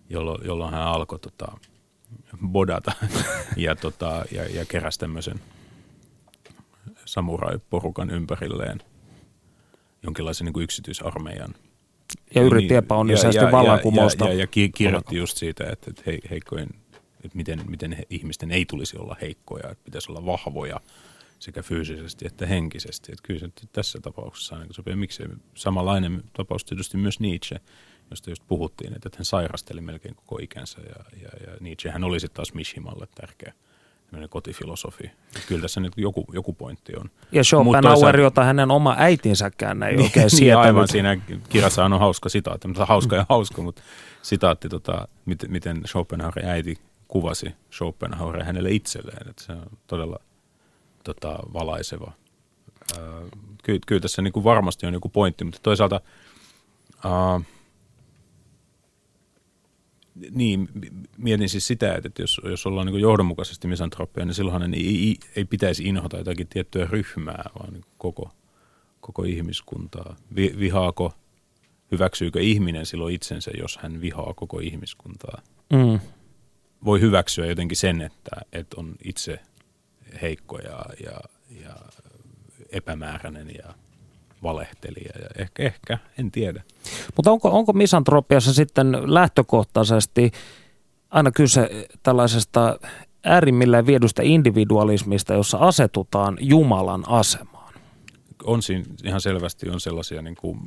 [0.09, 1.57] jolloin, jolloin hän alkoi tota,
[2.47, 2.91] bodata
[3.57, 5.39] ja, tota, ja, ja keräsi tämmöisen
[7.05, 8.79] samurai-porukan ympärilleen
[10.03, 11.55] jonkinlaisen niin kuin yksityisarmeijan.
[12.35, 14.25] Ja yritti niin, epäonnisesti ja, vallankumousta.
[14.25, 16.69] Ja, ja, ja, ja kirjoitti just siitä, että, että he, heikkojen,
[17.23, 20.79] että miten, miten he, ihmisten ei tulisi olla heikkoja, että pitäisi olla vahvoja
[21.39, 23.11] sekä fyysisesti että henkisesti.
[23.11, 24.95] Että kyllä se tässä tapauksessa niin sopii.
[24.95, 25.23] Miksi
[25.55, 27.59] samanlainen tapaus tietysti myös Nietzsche–
[28.09, 32.35] josta just puhuttiin, että hän sairasteli melkein koko ikänsä ja, ja, ja Nietzschehän oli sitten
[32.35, 33.53] taas Mishimalle tärkeä
[34.29, 35.11] kotifilosofi.
[35.47, 37.09] Kyllä tässä nyt joku, joku pointti on.
[37.31, 41.17] Ja Schopenhauer, jota hänen oma äitinsäkään ei niin, oikein niin, aivan siinä
[41.49, 43.81] kirjassa on hauska sitaatti, mutta hauska ja hauska, mutta
[44.21, 50.19] sitaatti, tota, miten, miten Schopenhauerin äiti kuvasi Schopenhaueria hänelle itselleen, että se on todella
[51.03, 52.11] tota, valaiseva.
[53.63, 56.01] Kyllä, kyllä tässä niin kuin varmasti on joku pointti, mutta toisaalta
[57.05, 57.45] äh,
[60.31, 60.69] niin,
[61.17, 65.45] mietin siis sitä, että jos, jos ollaan niin johdonmukaisesti misantropia, niin silloinhan ei, ei, ei
[65.45, 68.31] pitäisi inhota jotakin tiettyä ryhmää, vaan niin koko,
[69.01, 70.15] koko ihmiskuntaa.
[70.35, 71.13] Vi, vihaako,
[71.91, 75.41] hyväksyykö ihminen silloin itsensä, jos hän vihaa koko ihmiskuntaa?
[75.73, 75.99] Mm.
[76.85, 79.39] Voi hyväksyä jotenkin sen, että, että on itse
[80.21, 81.19] heikko ja, ja,
[81.61, 81.75] ja
[82.69, 83.73] epämääräinen ja
[84.43, 85.11] valehtelija.
[85.21, 86.63] Ja ehkä, ehkä, en tiedä.
[87.15, 90.31] Mutta onko, onko misantropiassa sitten lähtökohtaisesti
[91.09, 92.79] aina kyse tällaisesta
[93.23, 97.73] äärimmilleen viedystä individualismista, jossa asetutaan Jumalan asemaan?
[98.43, 100.59] On siinä ihan selvästi on sellaisia niin kuin,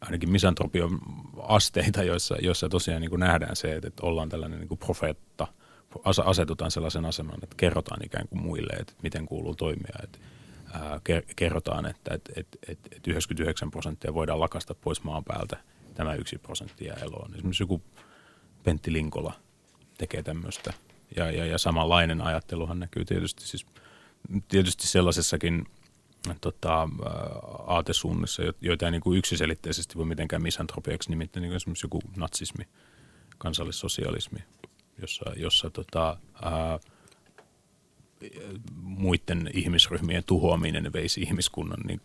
[0.00, 0.98] ainakin misantropion
[1.42, 5.46] asteita, joissa, joissa tosiaan niin kuin nähdään se, että, että ollaan tällainen niin kuin profeetta,
[6.24, 9.94] asetutaan sellaisen aseman, että kerrotaan ikään kuin muille, että miten kuuluu toimia.
[10.02, 10.18] Että
[11.36, 15.56] kerrotaan, että et, et, et, et 99 prosenttia voidaan lakasta pois maan päältä,
[15.94, 17.34] tämä yksi prosentti jää eloon.
[17.34, 17.82] Esimerkiksi joku
[18.64, 19.32] Pentti Linkola
[19.98, 20.72] tekee tämmöistä.
[21.16, 23.66] Ja, ja, ja samanlainen ajatteluhan näkyy tietysti, siis,
[24.48, 25.66] tietysti sellaisessakin
[26.40, 26.88] tota,
[27.66, 32.64] aatesuunnissa, joita ei niin kuin yksiselitteisesti voi mitenkään misantropiaksi nimittäin niin kuin esimerkiksi joku natsismi,
[33.38, 34.38] kansallissosialismi,
[35.00, 36.78] jossa, jossa tota, ää,
[38.82, 42.00] muiden ihmisryhmien tuhoaminen veisi ihmiskunnan niin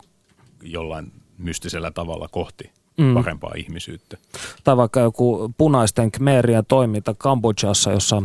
[0.63, 3.13] jollain mystisellä tavalla kohti mm.
[3.13, 4.17] parempaa ihmisyyttä.
[4.63, 8.23] Tai vaikka joku punaisten kmeerien toiminta Kambodžassa, jossa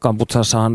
[0.00, 0.72] Kambodžassahan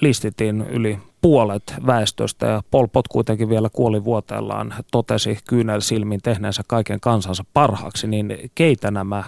[0.00, 6.62] listitin yli puolet väestöstä ja Pol Pot kuitenkin vielä kuoli vuoteellaan, totesi kyynel silmin tehneensä
[6.66, 9.24] kaiken kansansa parhaaksi, niin keitä nämä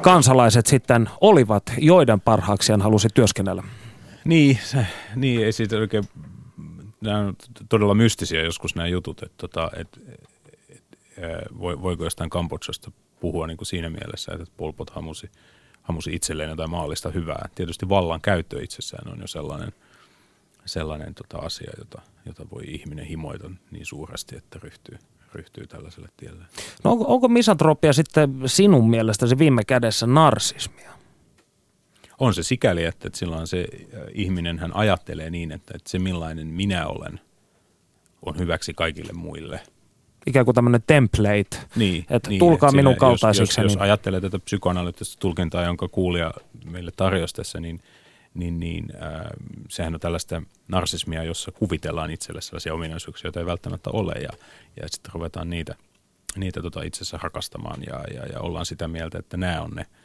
[0.00, 3.62] kansalaiset sitten olivat, joiden parhaaksi hän halusi työskennellä?
[4.24, 6.04] Niin, se, niin ei siitä oikein,
[7.00, 7.36] nämä on
[7.68, 10.00] todella mystisiä joskus nämä jutut, että tota, et,
[10.68, 10.98] et,
[11.60, 15.30] voiko jostain Kambodsasta puhua niin kuin siinä mielessä, että Polpot hamusi,
[15.82, 17.48] hamusi itselleen jotain maallista hyvää.
[17.54, 19.72] Tietysti vallan käyttö itsessään on jo sellainen,
[20.64, 24.98] sellainen tota asia, jota, jota voi ihminen himoita niin suuresti, että ryhtyy,
[25.34, 26.44] ryhtyy tällaiselle tielle.
[26.84, 30.92] No onko, onko misantropia sitten sinun mielestäsi viime kädessä narsismia?
[32.22, 35.98] On se sikäli, että, että silloin se äh, ihminen hän ajattelee niin, että, että se
[35.98, 37.20] millainen minä olen
[38.26, 39.60] on hyväksi kaikille muille.
[40.26, 43.60] Ikään kuin tämmöinen template, niin, että niin, tulkaa että minun kaltaisiksi.
[43.60, 46.34] Jos, jos, jos ajattelee tätä psykoanalyyttistä tulkintaa, jonka kuulija
[46.64, 47.80] meille tarjosi tässä, niin,
[48.34, 49.20] niin, niin äh,
[49.68, 54.30] sehän on tällaista narsismia, jossa kuvitellaan itselle sellaisia ominaisuuksia, joita ei välttämättä ole, ja,
[54.80, 55.74] ja sitten ruvetaan niitä,
[56.36, 59.86] niitä tota itsessä rakastamaan, ja, ja, ja ollaan sitä mieltä, että nämä on ne–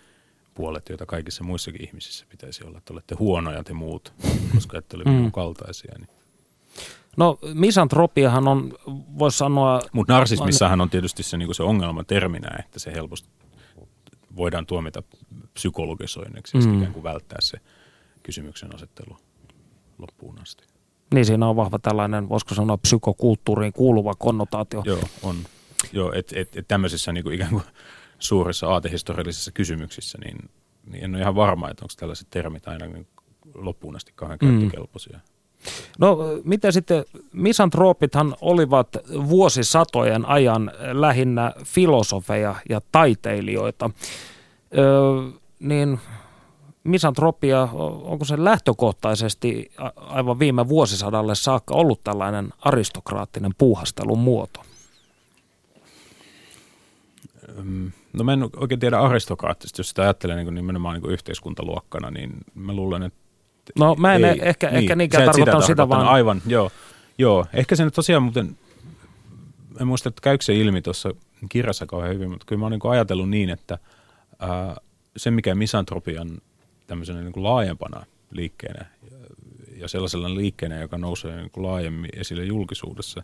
[0.57, 4.13] puolet, joita kaikissa muissakin ihmisissä pitäisi olla, että olette huonoja te muut,
[4.55, 5.11] koska ette ole mm.
[5.11, 5.93] minun kaltaisia.
[5.97, 6.09] Niin.
[7.17, 8.73] No misantropiahan on,
[9.19, 9.81] voisi sanoa...
[9.91, 13.29] Mutta narsismissahan on tietysti se, niin se ongelma terminä, että se helposti
[14.35, 15.03] voidaan tuomita
[15.53, 16.77] psykologisoinniksi, mm.
[16.77, 17.57] ikään kuin välttää se
[18.23, 19.17] kysymyksen asettelu
[19.97, 20.65] loppuun asti.
[21.13, 24.81] Niin siinä on vahva tällainen, voisiko sanoa psykokulttuuriin kuuluva konnotaatio.
[24.85, 25.35] Joo, on.
[25.91, 27.63] Joo, että et, et tämmöisissä niin kuin ikään kuin
[28.19, 30.49] suurissa aatehistoriallisissa kysymyksissä, niin,
[30.85, 33.07] niin en ole ihan varma, että onko tällaiset termit aina niin
[33.53, 34.49] loppuun asti kauhean mm.
[34.49, 35.19] käyttökelpoisia.
[35.99, 38.87] No miten sitten, misantroopithan olivat
[39.29, 43.89] vuosisatojen ajan lähinnä filosofeja ja taiteilijoita,
[44.77, 44.85] öö,
[45.59, 45.99] niin
[46.83, 47.67] misantropia,
[48.03, 54.61] onko se lähtökohtaisesti aivan viime vuosisadalle saakka ollut tällainen aristokraattinen puuhastelun muoto?
[58.13, 62.73] No mä en oikein tiedä aristokraattisesti, jos sitä ajattelee niin nimenomaan niin yhteiskuntaluokkana, niin mä
[62.73, 63.19] luulen, että
[63.79, 66.07] No mä en ei, ehkä, niin, ehkä niinkään tarkoittanut sitä, sitä vaan.
[66.07, 66.71] Aivan, joo.
[67.17, 67.45] joo.
[67.53, 68.57] Ehkä se nyt tosiaan muuten,
[69.81, 71.09] en muista, että käykö se ilmi tuossa
[71.49, 73.77] kirjassa kauhean hyvin, mutta kyllä mä oon niin ajatellut niin, että
[74.39, 74.75] ää,
[75.17, 76.41] se mikä misantropian
[76.87, 78.85] tämmöisenä niin kuin laajempana liikkeenä
[79.77, 83.23] ja sellaisella liikkeenä, joka nousee niin kuin laajemmin esille julkisuudessa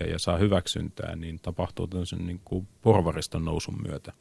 [0.00, 4.12] ja, ja saa hyväksyntää, niin tapahtuu tämmöisen niin kuin porvariston nousun myötä.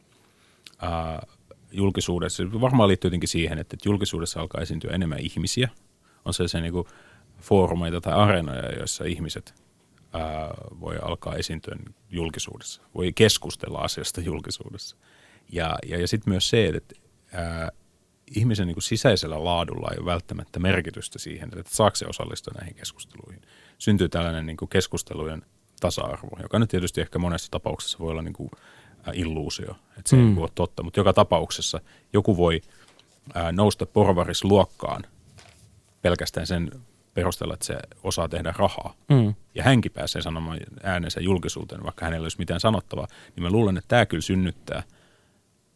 [0.81, 1.27] Ää,
[1.71, 5.69] julkisuudessa, varmaan liittyy jotenkin siihen, että julkisuudessa alkaa esiintyä enemmän ihmisiä.
[6.25, 6.87] On sellaisia niin kuin
[7.39, 9.53] foorumeita tai areenoja, joissa ihmiset
[10.13, 11.75] ää, voi alkaa esiintyä
[12.09, 14.97] julkisuudessa, voi keskustella asiasta julkisuudessa.
[15.51, 16.95] Ja, ja, ja sitten myös se, että
[17.33, 17.71] ää,
[18.35, 22.75] ihmisen niin kuin sisäisellä laadulla ei ole välttämättä merkitystä siihen, että saako se osallistua näihin
[22.75, 23.41] keskusteluihin.
[23.77, 25.45] Syntyy tällainen niin kuin keskustelujen
[25.79, 28.51] tasa-arvo, joka nyt tietysti ehkä monessa tapauksessa voi olla niin kuin
[29.13, 30.37] illuusio, että se mm.
[30.37, 31.81] ei ole totta, mutta joka tapauksessa
[32.13, 32.61] joku voi
[33.33, 35.03] ää, nousta porvarisluokkaan
[36.01, 36.71] pelkästään sen
[37.13, 38.93] perusteella, että se osaa tehdä rahaa.
[39.09, 39.33] Mm.
[39.55, 43.07] Ja hänkin pääsee sanomaan äänensä julkisuuteen, vaikka hänellä ei olisi mitään sanottavaa.
[43.35, 44.83] Niin mä luulen, että tämä kyllä synnyttää,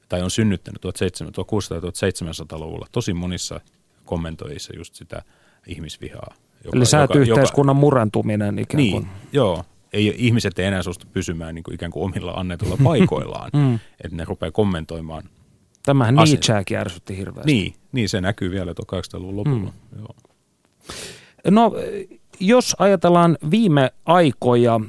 [0.10, 3.60] tai on synnyttänyt 1600-1700-luvulla tosi monissa
[4.06, 5.22] kommentoijissa just sitä
[5.68, 6.34] ihmisvihaa.
[6.64, 9.04] Joka, Eli säätyyhteiskunnan joka, murentuminen ikään kuin.
[9.04, 13.50] Niin, joo ei, ihmiset ei enää suostu pysymään niin kuin ikään kuin omilla annetuilla paikoillaan,
[13.54, 13.74] mm.
[13.76, 15.24] että ne rupeaa kommentoimaan.
[15.86, 17.54] Tämähän Nietzscheäkin ärsytti hirveästi.
[17.54, 19.74] Niin, niin, se näkyy vielä 1800-luvun lopulla.
[19.92, 20.00] Mm.
[20.00, 20.16] Joo.
[21.50, 21.72] No,
[22.40, 24.80] jos ajatellaan viime aikoja,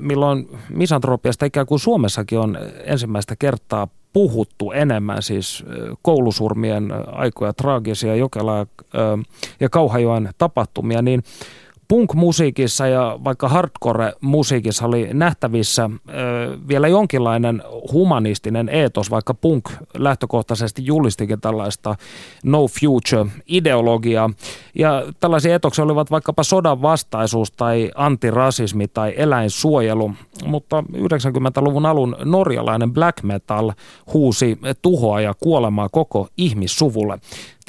[0.00, 5.64] milloin misantropiasta ikään kuin Suomessakin on ensimmäistä kertaa puhuttu enemmän, siis
[6.02, 8.66] koulusurmien aikoja, traagisia Jokela
[9.60, 11.22] ja Kauhajoen tapahtumia, niin–
[11.90, 16.10] punk-musiikissa ja vaikka hardcore-musiikissa oli nähtävissä ö,
[16.68, 17.62] vielä jonkinlainen
[17.92, 21.96] humanistinen eetos, vaikka punk lähtökohtaisesti julistikin tällaista
[22.44, 24.30] no future-ideologiaa.
[24.74, 30.12] Ja tällaisia etoksia olivat vaikkapa sodan vastaisuus tai antirasismi tai eläinsuojelu,
[30.44, 33.72] mutta 90-luvun alun norjalainen black metal
[34.12, 37.18] huusi tuhoa ja kuolemaa koko ihmissuvulle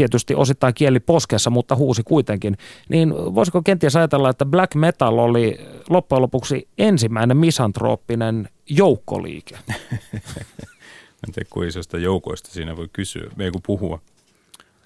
[0.01, 2.57] tietysti osittain kieli poskessa, mutta huusi kuitenkin,
[2.89, 9.57] niin voisiko kenties ajatella, että black metal oli loppujen lopuksi ensimmäinen misantrooppinen joukkoliike?
[11.27, 13.99] en tiedä, kuin isosta joukoista siinä voi kysyä, ei kun puhua.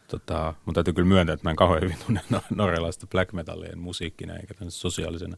[0.07, 2.21] Tota, mutta täytyy kyllä myöntää, että mä en kauhean hyvin tunne
[2.55, 5.37] norjalaista black metallien musiikkina eikä sosiaalisena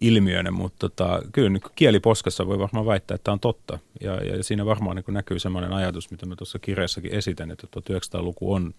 [0.00, 3.78] ilmiönä, mutta tota, kyllä niin kieliposkassa voi varmaan väittää, että tämä on totta.
[4.00, 8.52] Ja, ja siinä varmaan niin näkyy sellainen ajatus, mitä mä tuossa kirjassakin esitän, että 1900-luku
[8.52, 8.74] on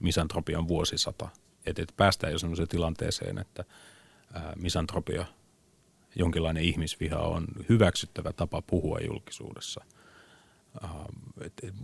[0.00, 1.28] misantropian vuosisata.
[1.66, 3.64] Että, että päästään jo sellaiseen tilanteeseen, että
[4.32, 5.26] ää, misantropia,
[6.16, 9.84] jonkinlainen ihmisviha on hyväksyttävä tapa puhua julkisuudessa.
[10.82, 11.04] Ää,
[11.40, 11.74] et, et,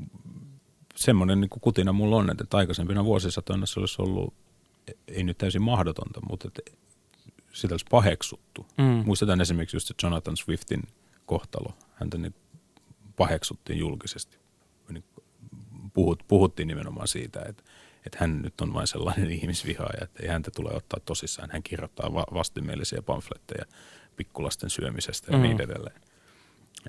[0.96, 4.34] semmoinen niin kutina mulla on, että aikaisempina vuosisatoina se olisi ollut,
[5.08, 6.48] ei nyt täysin mahdotonta, mutta
[7.52, 8.66] sitä olisi paheksuttu.
[8.78, 8.84] Mm.
[8.84, 10.82] Muistetaan esimerkiksi just se Jonathan Swiftin
[11.26, 11.74] kohtalo.
[11.94, 12.34] Häntä niin
[13.16, 14.38] paheksuttiin julkisesti.
[14.88, 15.04] Niin
[15.92, 17.62] puhut, puhuttiin nimenomaan siitä, että,
[18.06, 21.50] että hän nyt on vain sellainen ihmisvihaaja, että ei häntä tule ottaa tosissaan.
[21.52, 23.64] Hän kirjoittaa va- vastenmielisiä pamfletteja
[24.16, 25.42] pikkulasten syömisestä ja mm.
[25.42, 26.00] niin edelleen.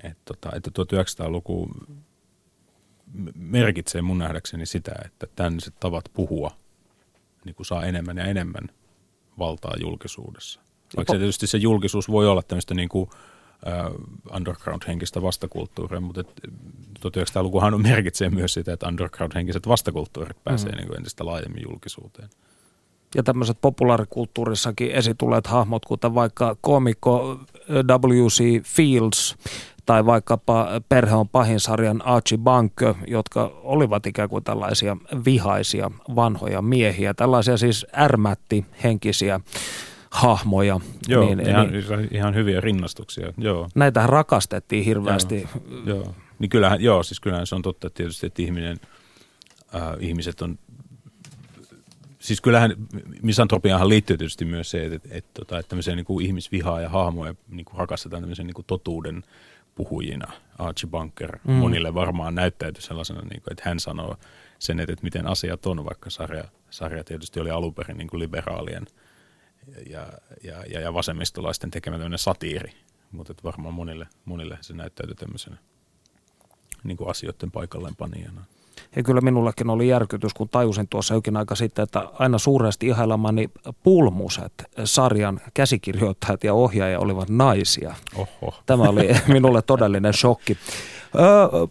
[0.02, 1.70] Et tota, että 1900-luku
[3.34, 6.56] merkitsee mun nähdäkseni sitä, että tämmöiset tavat puhua
[7.44, 8.68] niin kuin saa enemmän ja enemmän–
[9.40, 10.60] valtaa julkisuudessa.
[10.96, 13.10] Vaikka se tietysti se julkisuus voi olla tämmöistä niin kuin,
[13.66, 16.24] uh, underground-henkistä vastakulttuuria, mutta
[16.98, 20.76] 1900-lukuhan merkitsee myös sitä, että underground-henkiset vastakulttuurit pääsee mm.
[20.76, 22.28] niin kuin entistä laajemmin julkisuuteen.
[23.14, 28.62] Ja tämmöiset populaarikulttuurissakin esitulleet hahmot, kuten vaikka komikko W.C.
[28.64, 29.36] Fields
[29.86, 36.62] tai vaikkapa Perhe on pahin sarjan Archie Bunker, jotka olivat ikään kuin tällaisia vihaisia vanhoja
[36.62, 39.40] miehiä, tällaisia siis ärmätti henkisiä
[40.10, 40.80] hahmoja.
[41.08, 43.68] Joo, niin, ihan, niin, ihan hyviä rinnastuksia, joo.
[43.74, 45.48] Näitähän rakastettiin hirveästi.
[45.70, 46.14] Joo, joo.
[46.38, 48.80] Niin kyllähän, joo, siis kyllähän se on totta tietysti, että ihminen,
[49.74, 50.58] äh, ihmiset on
[52.20, 52.74] siis kyllähän
[53.22, 56.88] misantropiahan liittyy tietysti myös se, että, että, että, tota, että tämmöisiä niin kuin ihmisvihaa ja
[56.88, 59.24] hahmoja niin kuin rakastetaan tämmöisen niin kuin totuuden
[59.74, 60.32] puhujina.
[60.58, 61.52] Archie Bunker mm.
[61.52, 64.16] monille varmaan näyttäytyi sellaisena, niin kuin, että hän sanoo
[64.58, 68.20] sen, että, että miten asiat on, vaikka sarja, sarja tietysti oli alun perin niin kuin
[68.20, 68.86] liberaalien
[69.86, 70.08] ja,
[70.42, 72.72] ja, ja, ja vasemmistolaisten tekemä tämmöinen satiiri,
[73.12, 75.56] mutta että varmaan monille, monille se näyttäytyi tämmöisenä
[76.84, 78.44] niin kuin asioiden paikalleen panijana.
[78.96, 83.50] Ja kyllä minullakin oli järkytys, kun tajusin tuossa jokin aika sitten, että aina suuresti ihailemani
[83.82, 84.52] Pulmuset,
[84.84, 87.94] sarjan käsikirjoittajat ja ohjaaja olivat naisia.
[88.16, 88.54] Oho.
[88.66, 90.56] Tämä oli minulle todellinen shokki.
[91.14, 91.66] Öö,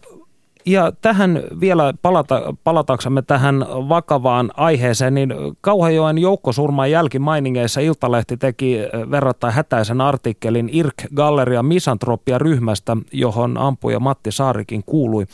[0.66, 8.78] ja tähän vielä palata, palataksemme tähän vakavaan aiheeseen, niin Kauhajoen joukkosurman jälkimainingeissa Iltalehti teki
[9.10, 15.26] verrattain hätäisen artikkelin Irk Galleria Misantropia ryhmästä, johon ampuja Matti Saarikin kuului.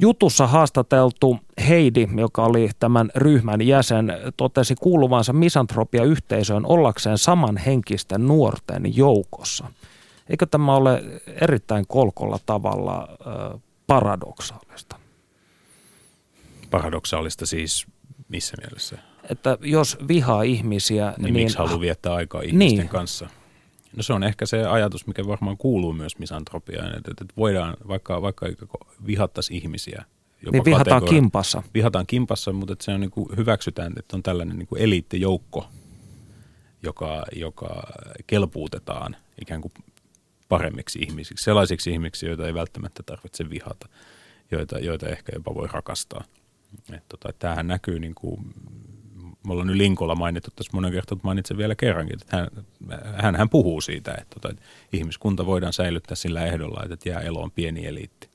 [0.00, 1.38] Jutussa haastateltu
[1.68, 9.66] Heidi, joka oli tämän ryhmän jäsen, totesi kuuluvansa misantropia-yhteisöön ollakseen samanhenkisten nuorten joukossa.
[10.30, 11.02] Eikö tämä ole
[11.40, 13.08] erittäin kolkolla tavalla
[13.86, 14.96] paradoksaalista?
[16.70, 17.86] Paradoksaalista siis
[18.28, 18.98] missä mielessä?
[19.30, 21.14] Että jos vihaa ihmisiä...
[21.16, 22.88] Niin, niin miksi haluaa viettää aikaa ihmisten niin.
[22.88, 23.28] kanssa?
[23.96, 28.22] No se on ehkä se ajatus, mikä varmaan kuuluu myös misantropiaan, että, että voidaan, vaikka,
[28.22, 28.46] vaikka
[29.06, 30.04] vihattaisi ihmisiä,
[30.42, 31.62] jopa niin vihataan kimpassa.
[31.74, 35.68] Vihataan kimpassa, mutta että se on niin kuin, hyväksytään, että on tällainen niin kuin eliittijoukko,
[36.82, 37.82] joka, joka
[38.26, 39.72] kelpuutetaan ikään kuin
[40.48, 43.88] paremmiksi ihmisiksi, sellaisiksi ihmisiksi, joita ei välttämättä tarvitse vihata,
[44.50, 46.24] joita, joita ehkä jopa voi rakastaa.
[46.92, 48.54] Et tota, tämähän näkyy niin kuin
[49.46, 52.48] me ollaan nyt Linkolla mainittu tässä monen kertaan, mutta mainitsen vielä kerrankin, että hän,
[53.16, 57.50] hän, hän puhuu siitä, että, tota, että ihmiskunta voidaan säilyttää sillä ehdolla, että jää eloon
[57.50, 58.28] pieni eliitti.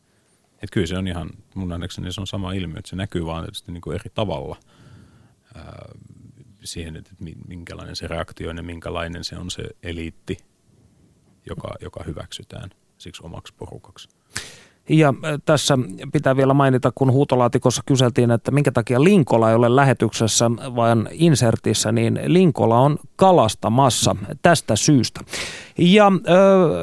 [0.53, 3.43] Että kyllä se on ihan, mun nähdäkseni se on sama ilmiö, että se näkyy vaan
[3.43, 4.57] tietysti niin kuin eri tavalla
[5.55, 5.91] ää,
[6.63, 7.11] siihen, että
[7.47, 10.37] minkälainen se reaktio ja minkälainen se on se eliitti,
[11.45, 14.09] joka, joka hyväksytään siksi omaksi porukaksi.
[14.89, 15.77] Ja äh, tässä
[16.11, 21.91] pitää vielä mainita, kun huutolaatikossa kyseltiin, että minkä takia Linkola ei ole lähetyksessä, vaan insertissä,
[21.91, 25.21] niin Linkola on kalastamassa tästä syystä.
[25.77, 26.11] Ja äh,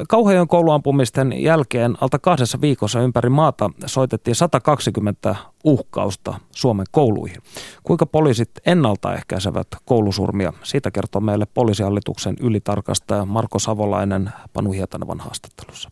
[0.09, 7.37] kauhean kouluampumisten jälkeen alta kahdessa viikossa ympäri maata soitettiin 120 uhkausta Suomen kouluihin.
[7.83, 10.53] Kuinka poliisit ennaltaehkäisevät koulusurmia?
[10.63, 15.89] Siitä kertoo meille poliisihallituksen ylitarkastaja Marko Savolainen Panu Hietanevan haastattelussa.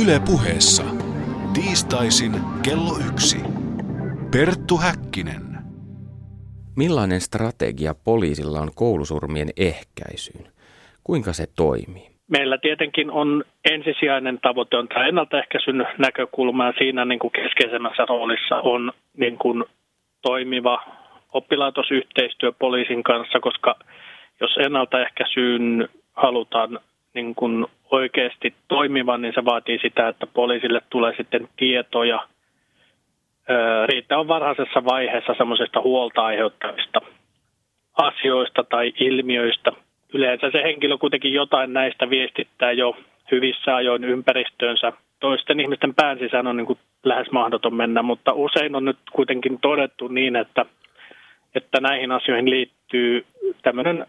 [0.00, 0.84] Yle puheessa.
[1.56, 2.32] Tiistaisin
[2.64, 3.36] kello yksi.
[4.32, 5.42] Perttu Häkkinen.
[6.76, 10.52] Millainen strategia poliisilla on koulusurmien ehkäisyyn?
[11.04, 12.06] Kuinka se toimii?
[12.30, 18.56] Meillä tietenkin on ensisijainen tavoite on tämä ennaltaehkäisyn näkökulma ja siinä niin kuin keskeisemmässä roolissa
[18.56, 19.64] on niin kuin
[20.22, 20.84] toimiva
[21.32, 23.74] oppilaitosyhteistyö poliisin kanssa, koska
[24.40, 26.80] jos ennaltaehkäisyyn halutaan
[27.16, 32.28] niin kuin oikeasti toimivan, niin se vaatii sitä, että poliisille tulee sitten tietoja
[33.86, 37.00] riittävän varhaisessa vaiheessa semmoisesta huolta aiheuttavista
[37.96, 39.72] asioista tai ilmiöistä.
[40.14, 42.96] Yleensä se henkilö kuitenkin jotain näistä viestittää jo
[43.30, 44.92] hyvissä ajoin ympäristöönsä.
[45.20, 49.58] Toisten ihmisten pään sisään on niin kuin lähes mahdoton mennä, mutta usein on nyt kuitenkin
[49.60, 50.66] todettu niin, että,
[51.54, 53.24] että näihin asioihin liittyy
[53.62, 54.06] tämmöinen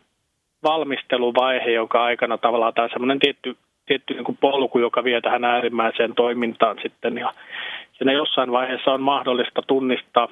[0.63, 6.15] valmisteluvaihe, joka aikana tavallaan tai semmoinen tietty, tietty niin kuin polku, joka vie tähän äärimmäiseen
[6.15, 7.17] toimintaan sitten.
[7.17, 7.33] Ja
[7.93, 10.27] siinä jossain vaiheessa on mahdollista tunnistaa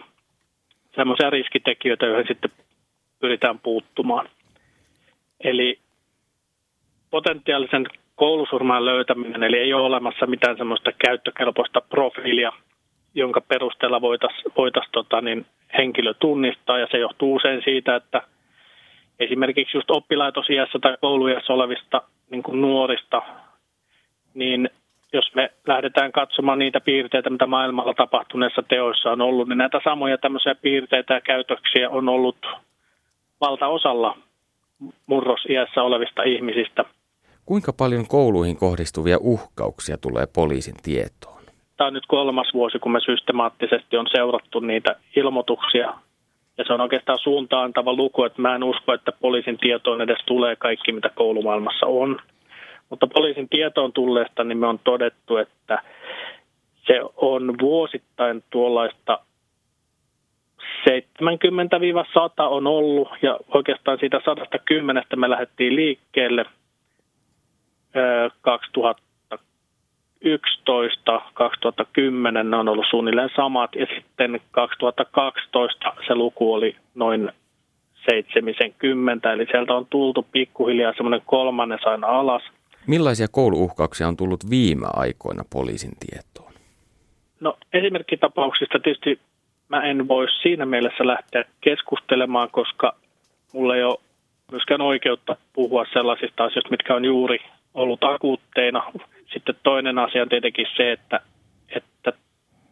[0.96, 2.52] semmoisia riskitekijöitä, joihin sitten
[3.20, 4.30] pyritään puuttumaan.
[5.44, 5.80] Eli
[7.12, 12.52] potentiaalisen koulusurman löytäminen, eli ei ole olemassa mitään semmoista käyttökelpoista profiilia,
[13.16, 15.46] jonka perusteella voitaisiin voitais, tota, niin
[15.78, 18.22] henkilö tunnistaa, ja se johtuu usein siitä, että–
[19.20, 23.22] esimerkiksi just oppilaitosiässä tai koulujassa olevista niin kuin nuorista,
[24.34, 24.70] niin
[25.13, 30.18] jos me lähdetään katsomaan niitä piirteitä, mitä maailmalla tapahtuneissa teoissa on ollut, niin näitä samoja
[30.18, 32.38] tämmöisiä piirteitä ja käytöksiä on ollut
[33.41, 34.18] valtaosalla
[35.05, 36.86] murrosiässä olevista ihmisistä.
[37.45, 41.41] Kuinka paljon kouluihin kohdistuvia uhkauksia tulee poliisin tietoon?
[41.78, 45.93] Tämä on nyt kolmas vuosi, kun me systemaattisesti on seurattu niitä ilmoituksia
[46.58, 50.56] ja se on oikeastaan suuntaantava luku, että mä en usko, että poliisin tietoon edes tulee
[50.56, 52.20] kaikki, mitä koulumaailmassa on.
[52.89, 55.82] Mutta poliisin tietoon tulleesta niin me on todettu, että
[56.88, 59.20] se on vuosittain tuollaista
[60.89, 60.93] 70-100
[62.39, 66.45] on ollut ja oikeastaan siitä 110 me lähdettiin liikkeelle
[70.24, 77.32] 2011, 2010 ne on ollut suunnilleen samat ja sitten 2012 se luku oli noin
[78.11, 82.43] 70, eli sieltä on tultu pikkuhiljaa semmoinen kolmannen aina alas.
[82.88, 86.53] Millaisia kouluuhkauksia on tullut viime aikoina poliisin tietoon?
[87.39, 89.20] No esimerkkitapauksista tietysti
[89.70, 92.95] mä en voi siinä mielessä lähteä keskustelemaan, koska
[93.53, 93.99] mulla ei ole
[94.51, 97.38] myöskään oikeutta puhua sellaisista asioista, mitkä on juuri
[97.74, 98.84] ollut akuutteina.
[99.34, 101.20] Sitten toinen asia on tietenkin se, että,
[101.76, 102.14] että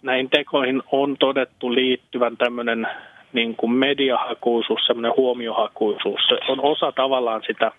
[0.02, 2.88] näihin tekoihin on todettu liittyvän tämmöinen
[3.34, 6.22] niin kuin mediahakuisuus, semmoinen huomiohakuisuus.
[6.30, 7.72] Se on osa tavallaan sitä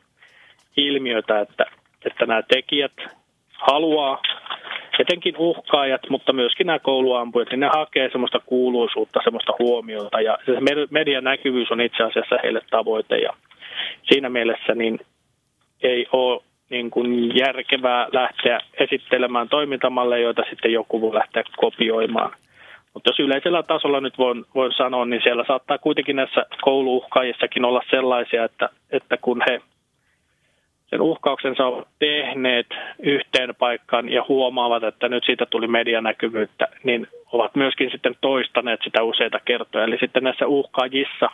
[0.77, 1.64] ilmiötä, että,
[2.05, 2.93] että nämä tekijät
[3.53, 4.22] haluaa,
[4.99, 10.53] etenkin uhkaajat, mutta myöskin nämä kouluampujat, niin ne hakee semmoista kuuluisuutta, semmoista huomiota ja se
[10.91, 13.31] median näkyvyys on itse asiassa heille tavoite ja
[14.03, 15.01] siinä mielessä niin
[15.83, 22.36] ei ole niin kuin järkevää lähteä esittelemään toimintamalleja, joita sitten joku voi lähteä kopioimaan.
[22.94, 27.82] Mutta jos yleisellä tasolla nyt voin, voin sanoa, niin siellä saattaa kuitenkin näissä kouluuhkaajissakin olla
[27.90, 29.60] sellaisia, että, että kun he
[30.86, 32.66] sen uhkauksensa ovat tehneet
[33.02, 39.02] yhteen paikkaan ja huomaavat, että nyt siitä tuli medianäkyvyyttä, niin ovat myöskin sitten toistaneet sitä
[39.02, 39.84] useita kertoja.
[39.84, 41.30] Eli sitten näissä uhkaajissa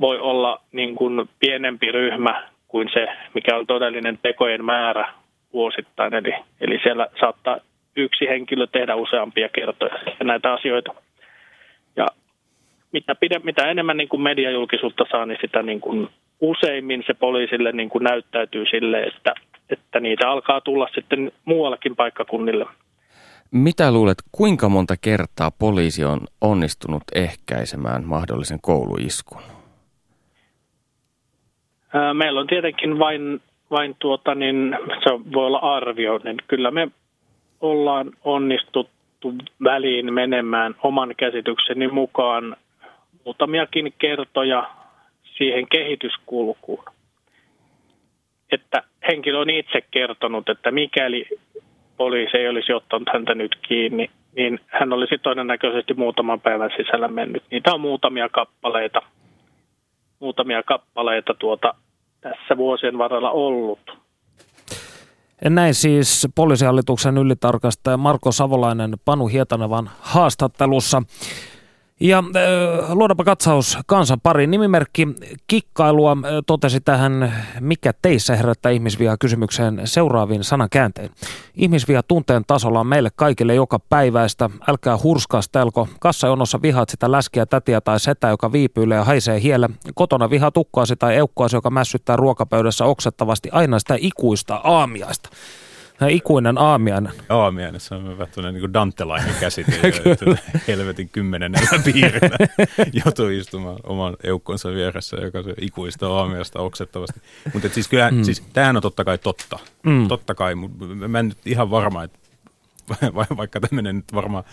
[0.00, 5.12] voi olla niin kuin pienempi ryhmä kuin se, mikä on todellinen tekojen määrä
[5.52, 6.14] vuosittain.
[6.14, 7.58] Eli, eli siellä saattaa
[7.96, 9.94] yksi henkilö tehdä useampia kertoja
[10.24, 10.94] näitä asioita.
[11.96, 12.06] Ja
[12.92, 16.08] mitä, pide, mitä enemmän niin kuin mediajulkisuutta saa, niin sitä niin kuin
[16.40, 19.34] useimmin se poliisille niin kuin näyttäytyy sille, että,
[19.70, 22.66] että niitä alkaa tulla sitten muuallakin paikkakunnille.
[23.50, 29.57] Mitä luulet, kuinka monta kertaa poliisi on onnistunut ehkäisemään mahdollisen kouluiskun?
[32.14, 36.88] Meillä on tietenkin vain, vain tuota, niin se voi olla arvio, niin kyllä me
[37.60, 39.34] ollaan onnistuttu
[39.64, 42.56] väliin menemään oman käsitykseni mukaan
[43.24, 44.70] muutamiakin kertoja
[45.22, 46.84] siihen kehityskulkuun.
[48.52, 51.26] Että henkilö on itse kertonut, että mikäli
[51.96, 57.42] poliisi ei olisi ottanut häntä nyt kiinni, niin hän olisi todennäköisesti muutaman päivän sisällä mennyt.
[57.50, 59.02] Niitä on muutamia kappaleita,
[60.20, 61.74] muutamia kappaleita tuota
[62.20, 63.98] tässä vuosien varrella ollut.
[65.44, 71.02] Näin siis poliisihallituksen ylitarkastaja Marko Savolainen Panu Hietanevan haastattelussa.
[72.00, 74.50] Ja äh, luodapa katsaus kansan pariin.
[74.50, 75.08] Nimimerkki
[75.46, 81.10] Kikkailua äh, totesi tähän, mikä teissä herättää ihmisvihaa kysymykseen seuraaviin sanakääntein.
[81.54, 84.50] Ihmisviha tunteen tasolla on meille kaikille joka päiväistä.
[84.68, 85.88] Älkää hurskastelko.
[86.00, 89.68] Kassajonossa vihaat sitä läskiä, tätiä tai setä, joka viipyilee ja haisee hielle.
[89.94, 95.28] Kotona vihaa tukkaasi tai eukkoasi, joka mässyttää ruokapöydässä oksettavasti aina sitä ikuista aamiaista.
[96.06, 97.12] Ikuinen aamiainen.
[97.28, 99.92] Aamiainen, se on vähän niin kuin dantelainen käsite.
[100.68, 102.36] helvetin kymmenennellä piirillä
[103.04, 107.20] joutuu istumaan oman eukkonsa vieressä, joka se ikuista aamiasta oksettavasti.
[107.52, 108.22] Mutta siis kyllä, mm.
[108.22, 109.58] siis tämähän on totta kai totta.
[109.82, 110.08] Mm.
[110.08, 112.18] Totta kai, mutta mä en nyt ihan varma, että
[113.36, 114.44] vaikka tämmöinen nyt varmaan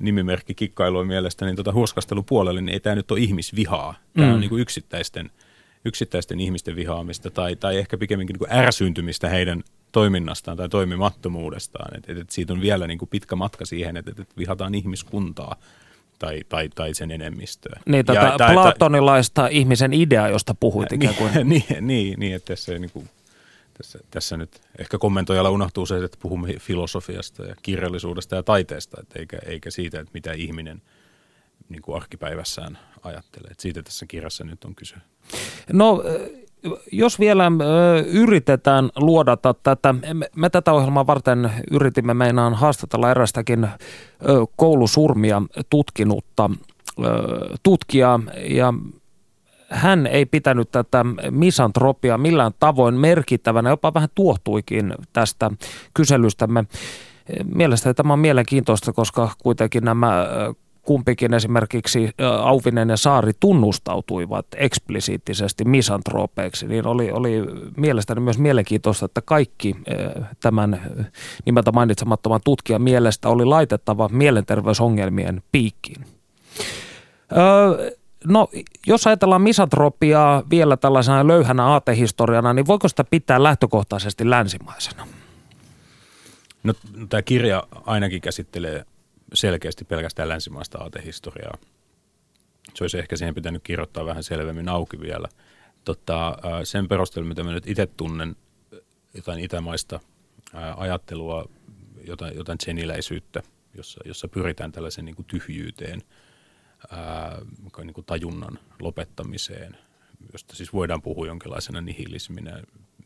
[0.00, 3.94] nimimerkki kikkailua mielestä, niin tota hurskastelupuolelle, niin ei tämä nyt ole ihmisvihaa.
[4.14, 4.34] Tämä mm.
[4.34, 5.30] on niin kuin yksittäisten,
[5.84, 9.62] yksittäisten ihmisten vihaamista tai, tai ehkä pikemminkin niin kuin ärsyyntymistä heidän
[9.94, 11.98] toiminnastaan tai toimimattomuudestaan.
[11.98, 15.56] Et, et, et siitä on vielä niin kuin pitkä matka siihen, että et vihataan ihmiskuntaa
[16.18, 17.80] tai, tai, tai sen enemmistöä.
[17.86, 21.30] Niin, tätä ja, tai, platonilaista tai, ihmisen idea, josta puhuit ikään kuin.
[21.48, 23.08] Niin, niin, niin että tässä, niin kuin,
[23.78, 29.18] tässä, tässä nyt ehkä kommentoijalla unohtuu se, että puhumme filosofiasta ja kirjallisuudesta ja taiteesta, että
[29.18, 30.82] eikä, eikä siitä, että mitä ihminen
[31.68, 33.50] niin kuin arkipäivässään ajattelee.
[33.50, 34.96] Että siitä tässä kirjassa nyt on kyse.
[35.72, 36.02] No
[36.92, 37.52] jos vielä
[38.06, 39.94] yritetään luodata tätä,
[40.36, 43.68] me, tätä ohjelmaa varten yritimme meinaan haastatella erästäkin
[44.56, 46.50] koulusurmia tutkinutta
[47.62, 48.74] tutkijaa ja
[49.68, 55.50] hän ei pitänyt tätä misantropia millään tavoin merkittävänä, jopa vähän tuohtuikin tästä
[55.94, 56.64] kyselystämme.
[57.54, 60.26] Mielestäni tämä on mielenkiintoista, koska kuitenkin nämä
[60.84, 62.10] kumpikin esimerkiksi
[62.42, 67.42] Auvinen ja Saari tunnustautuivat eksplisiittisesti misantroopeiksi, niin oli, oli
[67.76, 69.76] mielestäni myös mielenkiintoista, että kaikki
[70.40, 70.80] tämän
[71.46, 76.04] nimeltä mainitsemattoman tutkijan mielestä oli laitettava mielenterveysongelmien piikkiin.
[78.24, 78.48] No,
[78.86, 85.06] jos ajatellaan misantropiaa vielä tällaisena löyhänä aatehistoriana, niin voiko sitä pitää lähtökohtaisesti länsimaisena?
[86.62, 86.74] No,
[87.08, 88.84] tämä kirja ainakin käsittelee
[89.32, 91.58] selkeästi pelkästään länsimaista aatehistoriaa.
[92.74, 95.28] Se olisi ehkä siihen pitänyt kirjoittaa vähän selvemmin auki vielä.
[95.84, 98.36] Tota, sen perusteella, mitä mä nyt itse tunnen
[99.14, 100.00] jotain itämaista
[100.76, 101.48] ajattelua,
[102.06, 103.42] jotain, jotain tseniläisyyttä,
[103.74, 106.02] jossa, jossa pyritään tällaisen niin kuin tyhjyyteen,
[106.90, 107.38] ää,
[107.82, 109.76] niin kuin tajunnan lopettamiseen,
[110.32, 112.62] josta siis voidaan puhua jonkinlaisena nihilisminä,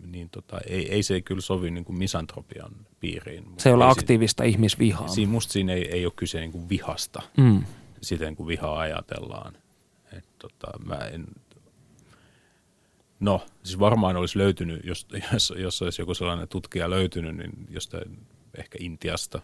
[0.07, 3.45] niin tota, ei, ei se kyllä sovi niin kuin misantropian piiriin.
[3.59, 5.09] Se ei ole aktiivista si- ihmisvihaa.
[5.09, 7.65] Siinä, musta siinä ei, ei ole kyse niin kuin vihasta, mm.
[8.03, 9.55] siten kuin vihaa ajatellaan.
[10.13, 11.27] Et, tota, mä en,
[13.21, 18.27] no, siis varmaan olisi löytynyt, jos, jos, jos olisi joku sellainen tutkija löytynyt, niin jostain
[18.59, 19.43] ehkä Intiasta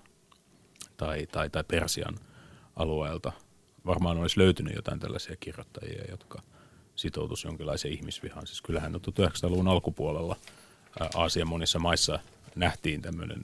[0.97, 2.15] tai, tai, tai Persian
[2.77, 3.33] alueelta
[3.87, 6.43] varmaan olisi löytynyt jotain tällaisia kirjoittajia, jotka–
[6.97, 8.47] sitoutus jonkinlaiseen ihmisvihaan.
[8.47, 10.36] Siis kyllähän 1900-luvun alkupuolella
[11.14, 12.18] Aasian monissa maissa
[12.55, 13.42] nähtiin tämmöinen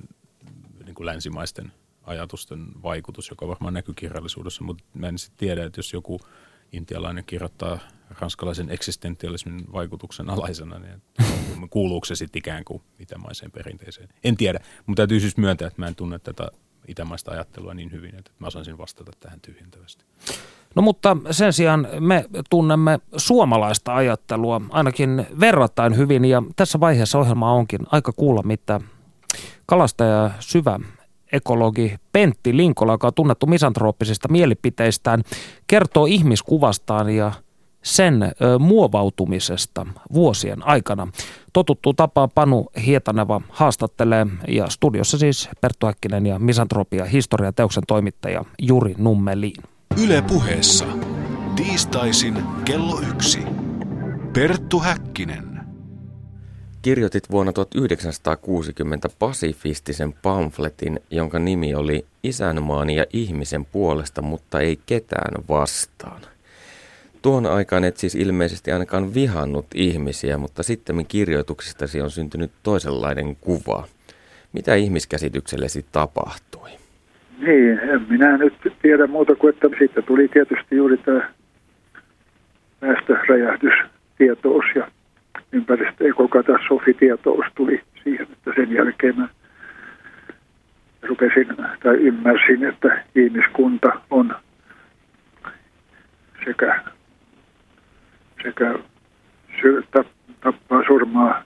[0.84, 1.72] niin kuin länsimaisten
[2.02, 6.20] ajatusten vaikutus, joka varmaan näkyy kirjallisuudessa, mutta mä en sitten tiedä, että jos joku
[6.72, 7.78] intialainen kirjoittaa
[8.20, 11.02] ranskalaisen eksistentialismin vaikutuksen alaisena, niin
[11.70, 14.08] kuuluuko se sitten ikään kuin itämaiseen perinteeseen?
[14.24, 16.50] En tiedä, mutta täytyy siis myöntää, että mä en tunne tätä
[16.88, 20.04] itämaista ajattelua niin hyvin, että mä osaisin vastata tähän tyhjentävästi.
[20.76, 27.52] No mutta sen sijaan me tunnemme suomalaista ajattelua ainakin verrattain hyvin ja tässä vaiheessa ohjelma
[27.52, 28.80] onkin aika kuulla, mitä
[29.66, 30.78] kalastaja syvä
[31.32, 35.22] ekologi Pentti Linkola, joka on tunnettu misantrooppisista mielipiteistään,
[35.66, 37.32] kertoo ihmiskuvastaan ja
[37.82, 41.08] sen ö, muovautumisesta vuosien aikana.
[41.52, 48.94] Totuttu tapaa Panu Hietaneva haastattelee ja studiossa siis Perttu Häkkinen ja misantropia historiateoksen toimittaja Juri
[48.98, 49.62] Nummeliin.
[49.98, 50.86] Yle puheessa.
[51.56, 53.38] Tiistaisin kello yksi.
[54.32, 55.60] Perttu Häkkinen.
[56.82, 65.44] Kirjoitit vuonna 1960 pasifistisen pamfletin, jonka nimi oli Isänmaani ja ihmisen puolesta, mutta ei ketään
[65.48, 66.20] vastaan.
[67.22, 73.88] Tuon aikaan et siis ilmeisesti ainakaan vihannut ihmisiä, mutta sitten kirjoituksistasi on syntynyt toisenlainen kuva.
[74.52, 76.79] Mitä ihmiskäsityksellesi tapahtui?
[77.40, 81.28] Niin, en minä nyt tiedä muuta kuin, että siitä tuli tietysti juuri tämä
[82.82, 84.88] väestöräjähdystietous ja
[85.52, 89.28] ympäristöekokatastrofitietous tuli siihen, että sen jälkeen mä
[91.02, 91.46] rupesin
[91.82, 94.34] tai ymmärsin, että ihmiskunta on
[96.44, 96.80] sekä,
[98.42, 98.74] sekä
[99.60, 99.84] syy,
[100.40, 101.42] tappaa surmaa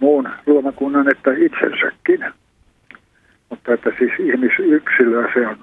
[0.00, 2.43] muun luomakunnan että itsensäkin.
[3.54, 5.56] Mutta että siis ihmisyksilöä se on,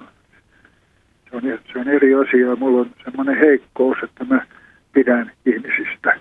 [1.30, 2.56] se on, se on eri asia.
[2.56, 4.46] Mulla on semmoinen heikkous, että mä
[4.92, 6.20] pidän ihmisistä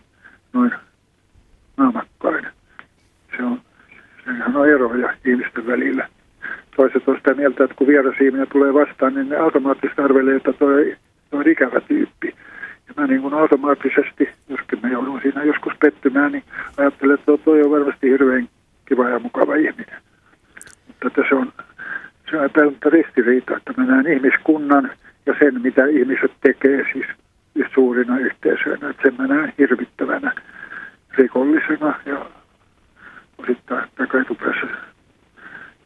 [0.54, 0.72] noin
[1.78, 2.48] naamakkain.
[3.38, 3.62] Se on,
[4.26, 6.08] sehän on eroja ihmisten välillä.
[6.76, 10.54] Toiset on sitä mieltä, että kun vieras ihminen tulee vastaan, niin ne automaattisesti arvelee, että
[10.54, 10.96] toi,
[11.30, 12.36] toi on ikävä tyyppi.
[12.88, 16.44] Ja mä niin kuin automaattisesti, joskin mä joudun siinä joskus pettymään, niin
[16.78, 18.50] ajattelen, että toi on varmasti hirveän
[18.86, 20.02] kiva ja mukava ihminen
[21.08, 21.54] että se on,
[22.32, 24.92] se on ristiriita, että mä näen ihmiskunnan
[25.26, 27.06] ja sen, mitä ihmiset tekee siis
[27.74, 28.90] suurina yhteisöinä.
[28.90, 30.34] Että sen mä näen hirvittävänä
[31.18, 32.26] rikollisena ja
[33.38, 34.68] osittain takaetupäässä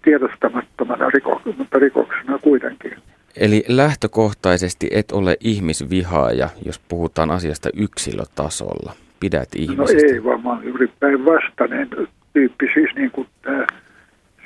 [0.03, 2.93] tiedostamattomana riko, mutta rikoksena kuitenkin.
[3.38, 8.93] Eli lähtökohtaisesti et ole ihmisvihaaja, jos puhutaan asiasta yksilötasolla.
[9.20, 10.07] Pidät ihmisistä.
[10.07, 11.89] No ei, vaan mä olen juuri päinvastainen
[12.34, 13.68] tyyppi, siis niin kuin tämä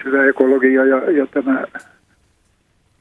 [0.09, 1.63] syvä ekologia ja, ja tämä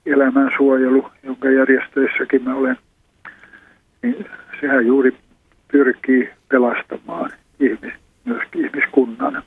[0.06, 2.76] elämänsuojelu, jonka järjestöissäkin mä olen,
[4.02, 4.26] niin
[4.60, 5.16] sehän juuri
[5.72, 7.30] pyrkii pelastamaan
[7.60, 7.92] ihmis,
[8.24, 9.42] myöskin ihmiskunnan.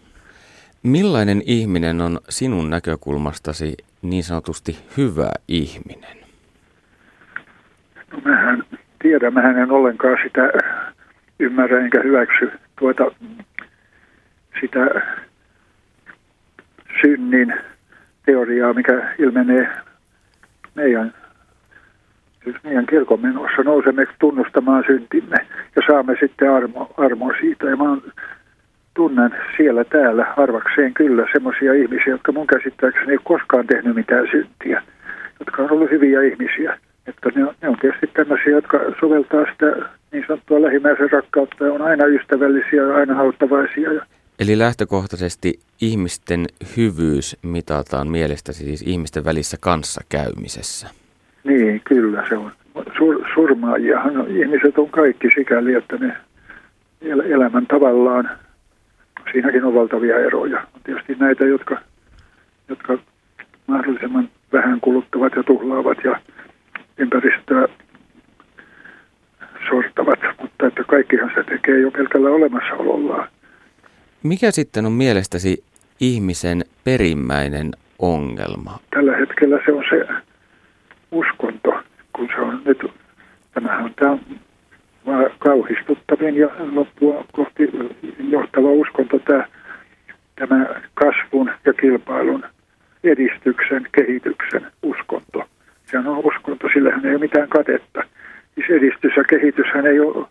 [0.84, 6.18] Millainen ihminen on sinun näkökulmastasi niin sanotusti hyvä ihminen?
[8.12, 8.64] No mähän
[9.02, 10.52] tiedän, mähän en ollenkaan sitä
[11.40, 13.12] ymmärrä enkä hyväksy tuota,
[14.62, 15.02] sitä
[17.02, 17.54] synnin
[18.26, 19.68] teoriaa, mikä ilmenee
[20.76, 21.14] meidän,
[22.44, 23.64] siis meidän kirkonmenossa.
[23.64, 25.38] Nousemme tunnustamaan syntimme
[25.76, 27.66] ja saamme sitten armo, armo siitä.
[27.66, 27.98] Ja mä
[28.94, 34.28] tunnen siellä täällä harvakseen kyllä semmoisia ihmisiä, jotka mun käsittääkseni ei ole koskaan tehnyt mitään
[34.32, 34.82] syntiä,
[35.40, 36.78] jotka on ollut hyviä ihmisiä.
[37.08, 41.74] Että ne, on, ne on tietysti tämmöisiä, jotka soveltaa sitä niin sanottua lähimmäisen rakkautta ja
[41.74, 44.02] on aina ystävällisiä ja aina auttavaisia ja
[44.42, 46.46] Eli lähtökohtaisesti ihmisten
[46.78, 50.88] hyvyys mitataan mielestäsi siis ihmisten välissä kanssakäymisessä.
[51.44, 52.52] Niin, kyllä se on.
[52.98, 56.18] Sur, surmaajiahan no, ihmiset on kaikki sikäli, että ne
[57.02, 58.30] el, elämän tavallaan,
[59.32, 60.60] siinäkin on valtavia eroja.
[60.60, 61.78] On tietysti näitä, jotka,
[62.70, 62.98] jotka
[63.68, 66.20] mahdollisimman vähän kuluttavat ja tuhlaavat ja
[66.98, 67.68] ympäristöä
[69.70, 73.28] sortavat, mutta että kaikkihan se tekee jo pelkällä olemassaolollaan.
[74.24, 75.64] Mikä sitten on mielestäsi
[76.00, 78.80] ihmisen perimmäinen ongelma?
[78.96, 80.08] Tällä hetkellä se on se
[81.12, 81.74] uskonto,
[82.16, 82.78] kun se on nyt,
[83.54, 87.70] tämähän on tämä kauhistuttavin ja loppua kohti
[88.30, 89.48] johtava uskonto, tämä,
[90.36, 92.44] tämä kasvun ja kilpailun
[93.04, 95.44] edistyksen, kehityksen uskonto.
[95.86, 98.04] Sehän on uskonto, sillähän ei ole mitään katetta.
[98.56, 100.28] Siis edistys ja kehityshän ei ole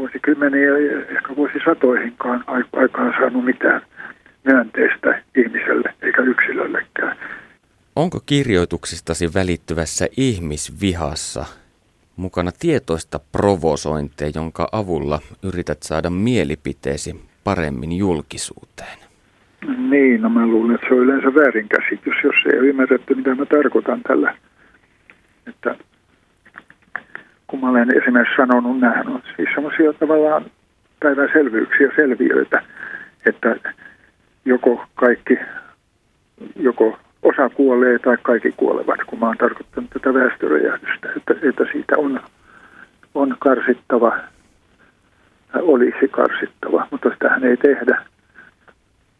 [0.00, 0.70] vuosikymmeniä,
[1.08, 3.82] ehkä vuosisatoihinkaan aikaan saanut mitään
[4.44, 7.16] myönteistä ihmiselle eikä yksilöllekään.
[7.96, 11.44] Onko kirjoituksistasi välittyvässä ihmisvihassa
[12.16, 18.98] mukana tietoista provosointia, jonka avulla yrität saada mielipiteesi paremmin julkisuuteen?
[19.90, 23.46] Niin, no mä luulen, että se on yleensä väärinkäsitys, jos ei ole ymmärretty, mitä mä
[23.46, 24.36] tarkoitan tällä.
[25.46, 25.76] Että
[27.50, 30.44] kun mä olen esimerkiksi sanonut, nämä on siis semmoisia tavallaan
[31.00, 32.62] päivänselvyyksiä, selviöitä,
[33.26, 33.56] että
[34.44, 35.38] joko kaikki,
[36.56, 41.94] joko osa kuolee tai kaikki kuolevat, kun mä oon tarkoittanut tätä väestöräjähdystä, että, että siitä
[41.98, 42.20] on,
[43.14, 44.18] on karsittava,
[45.54, 48.02] olisi karsittava, mutta sitähän ei tehdä,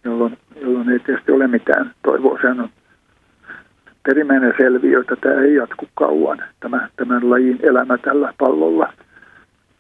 [0.05, 2.39] jolloin, jolloin ei tietysti ole mitään toivoa.
[2.41, 2.71] Sehän on
[4.03, 8.93] perimmäinen selviö, että tämä ei jatku kauan, tämä, tämän lajin elämä tällä pallolla,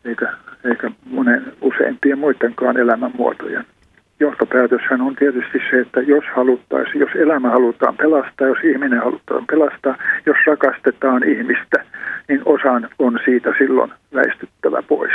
[0.04, 0.32] eikä,
[0.64, 3.64] eikä monen useimpien muidenkaan elämänmuotojen
[4.20, 9.96] johtopäätöshän on tietysti se, että jos haluttaisiin, jos elämä halutaan pelastaa, jos ihminen halutaan pelastaa,
[10.26, 11.84] jos rakastetaan ihmistä,
[12.28, 15.12] niin osan on siitä silloin väistyttävä pois.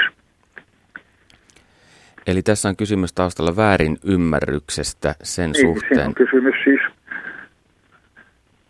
[2.28, 5.90] Eli tässä on kysymys taustalla väärin ymmärryksestä sen niin, suhteen.
[5.90, 6.82] Siinä on kysymys siis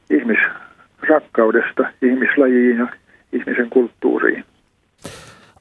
[0.09, 2.87] ihmisrakkaudesta ihmislajiin ja
[3.33, 4.45] ihmisen kulttuuriin.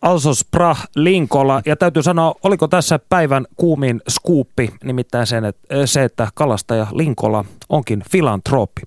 [0.02, 1.62] Alsos Prah Linkola.
[1.66, 7.44] Ja täytyy sanoa, oliko tässä päivän kuumin skuuppi, nimittäin sen, että, se, että kalastaja Linkola
[7.68, 8.82] onkin filantrooppi.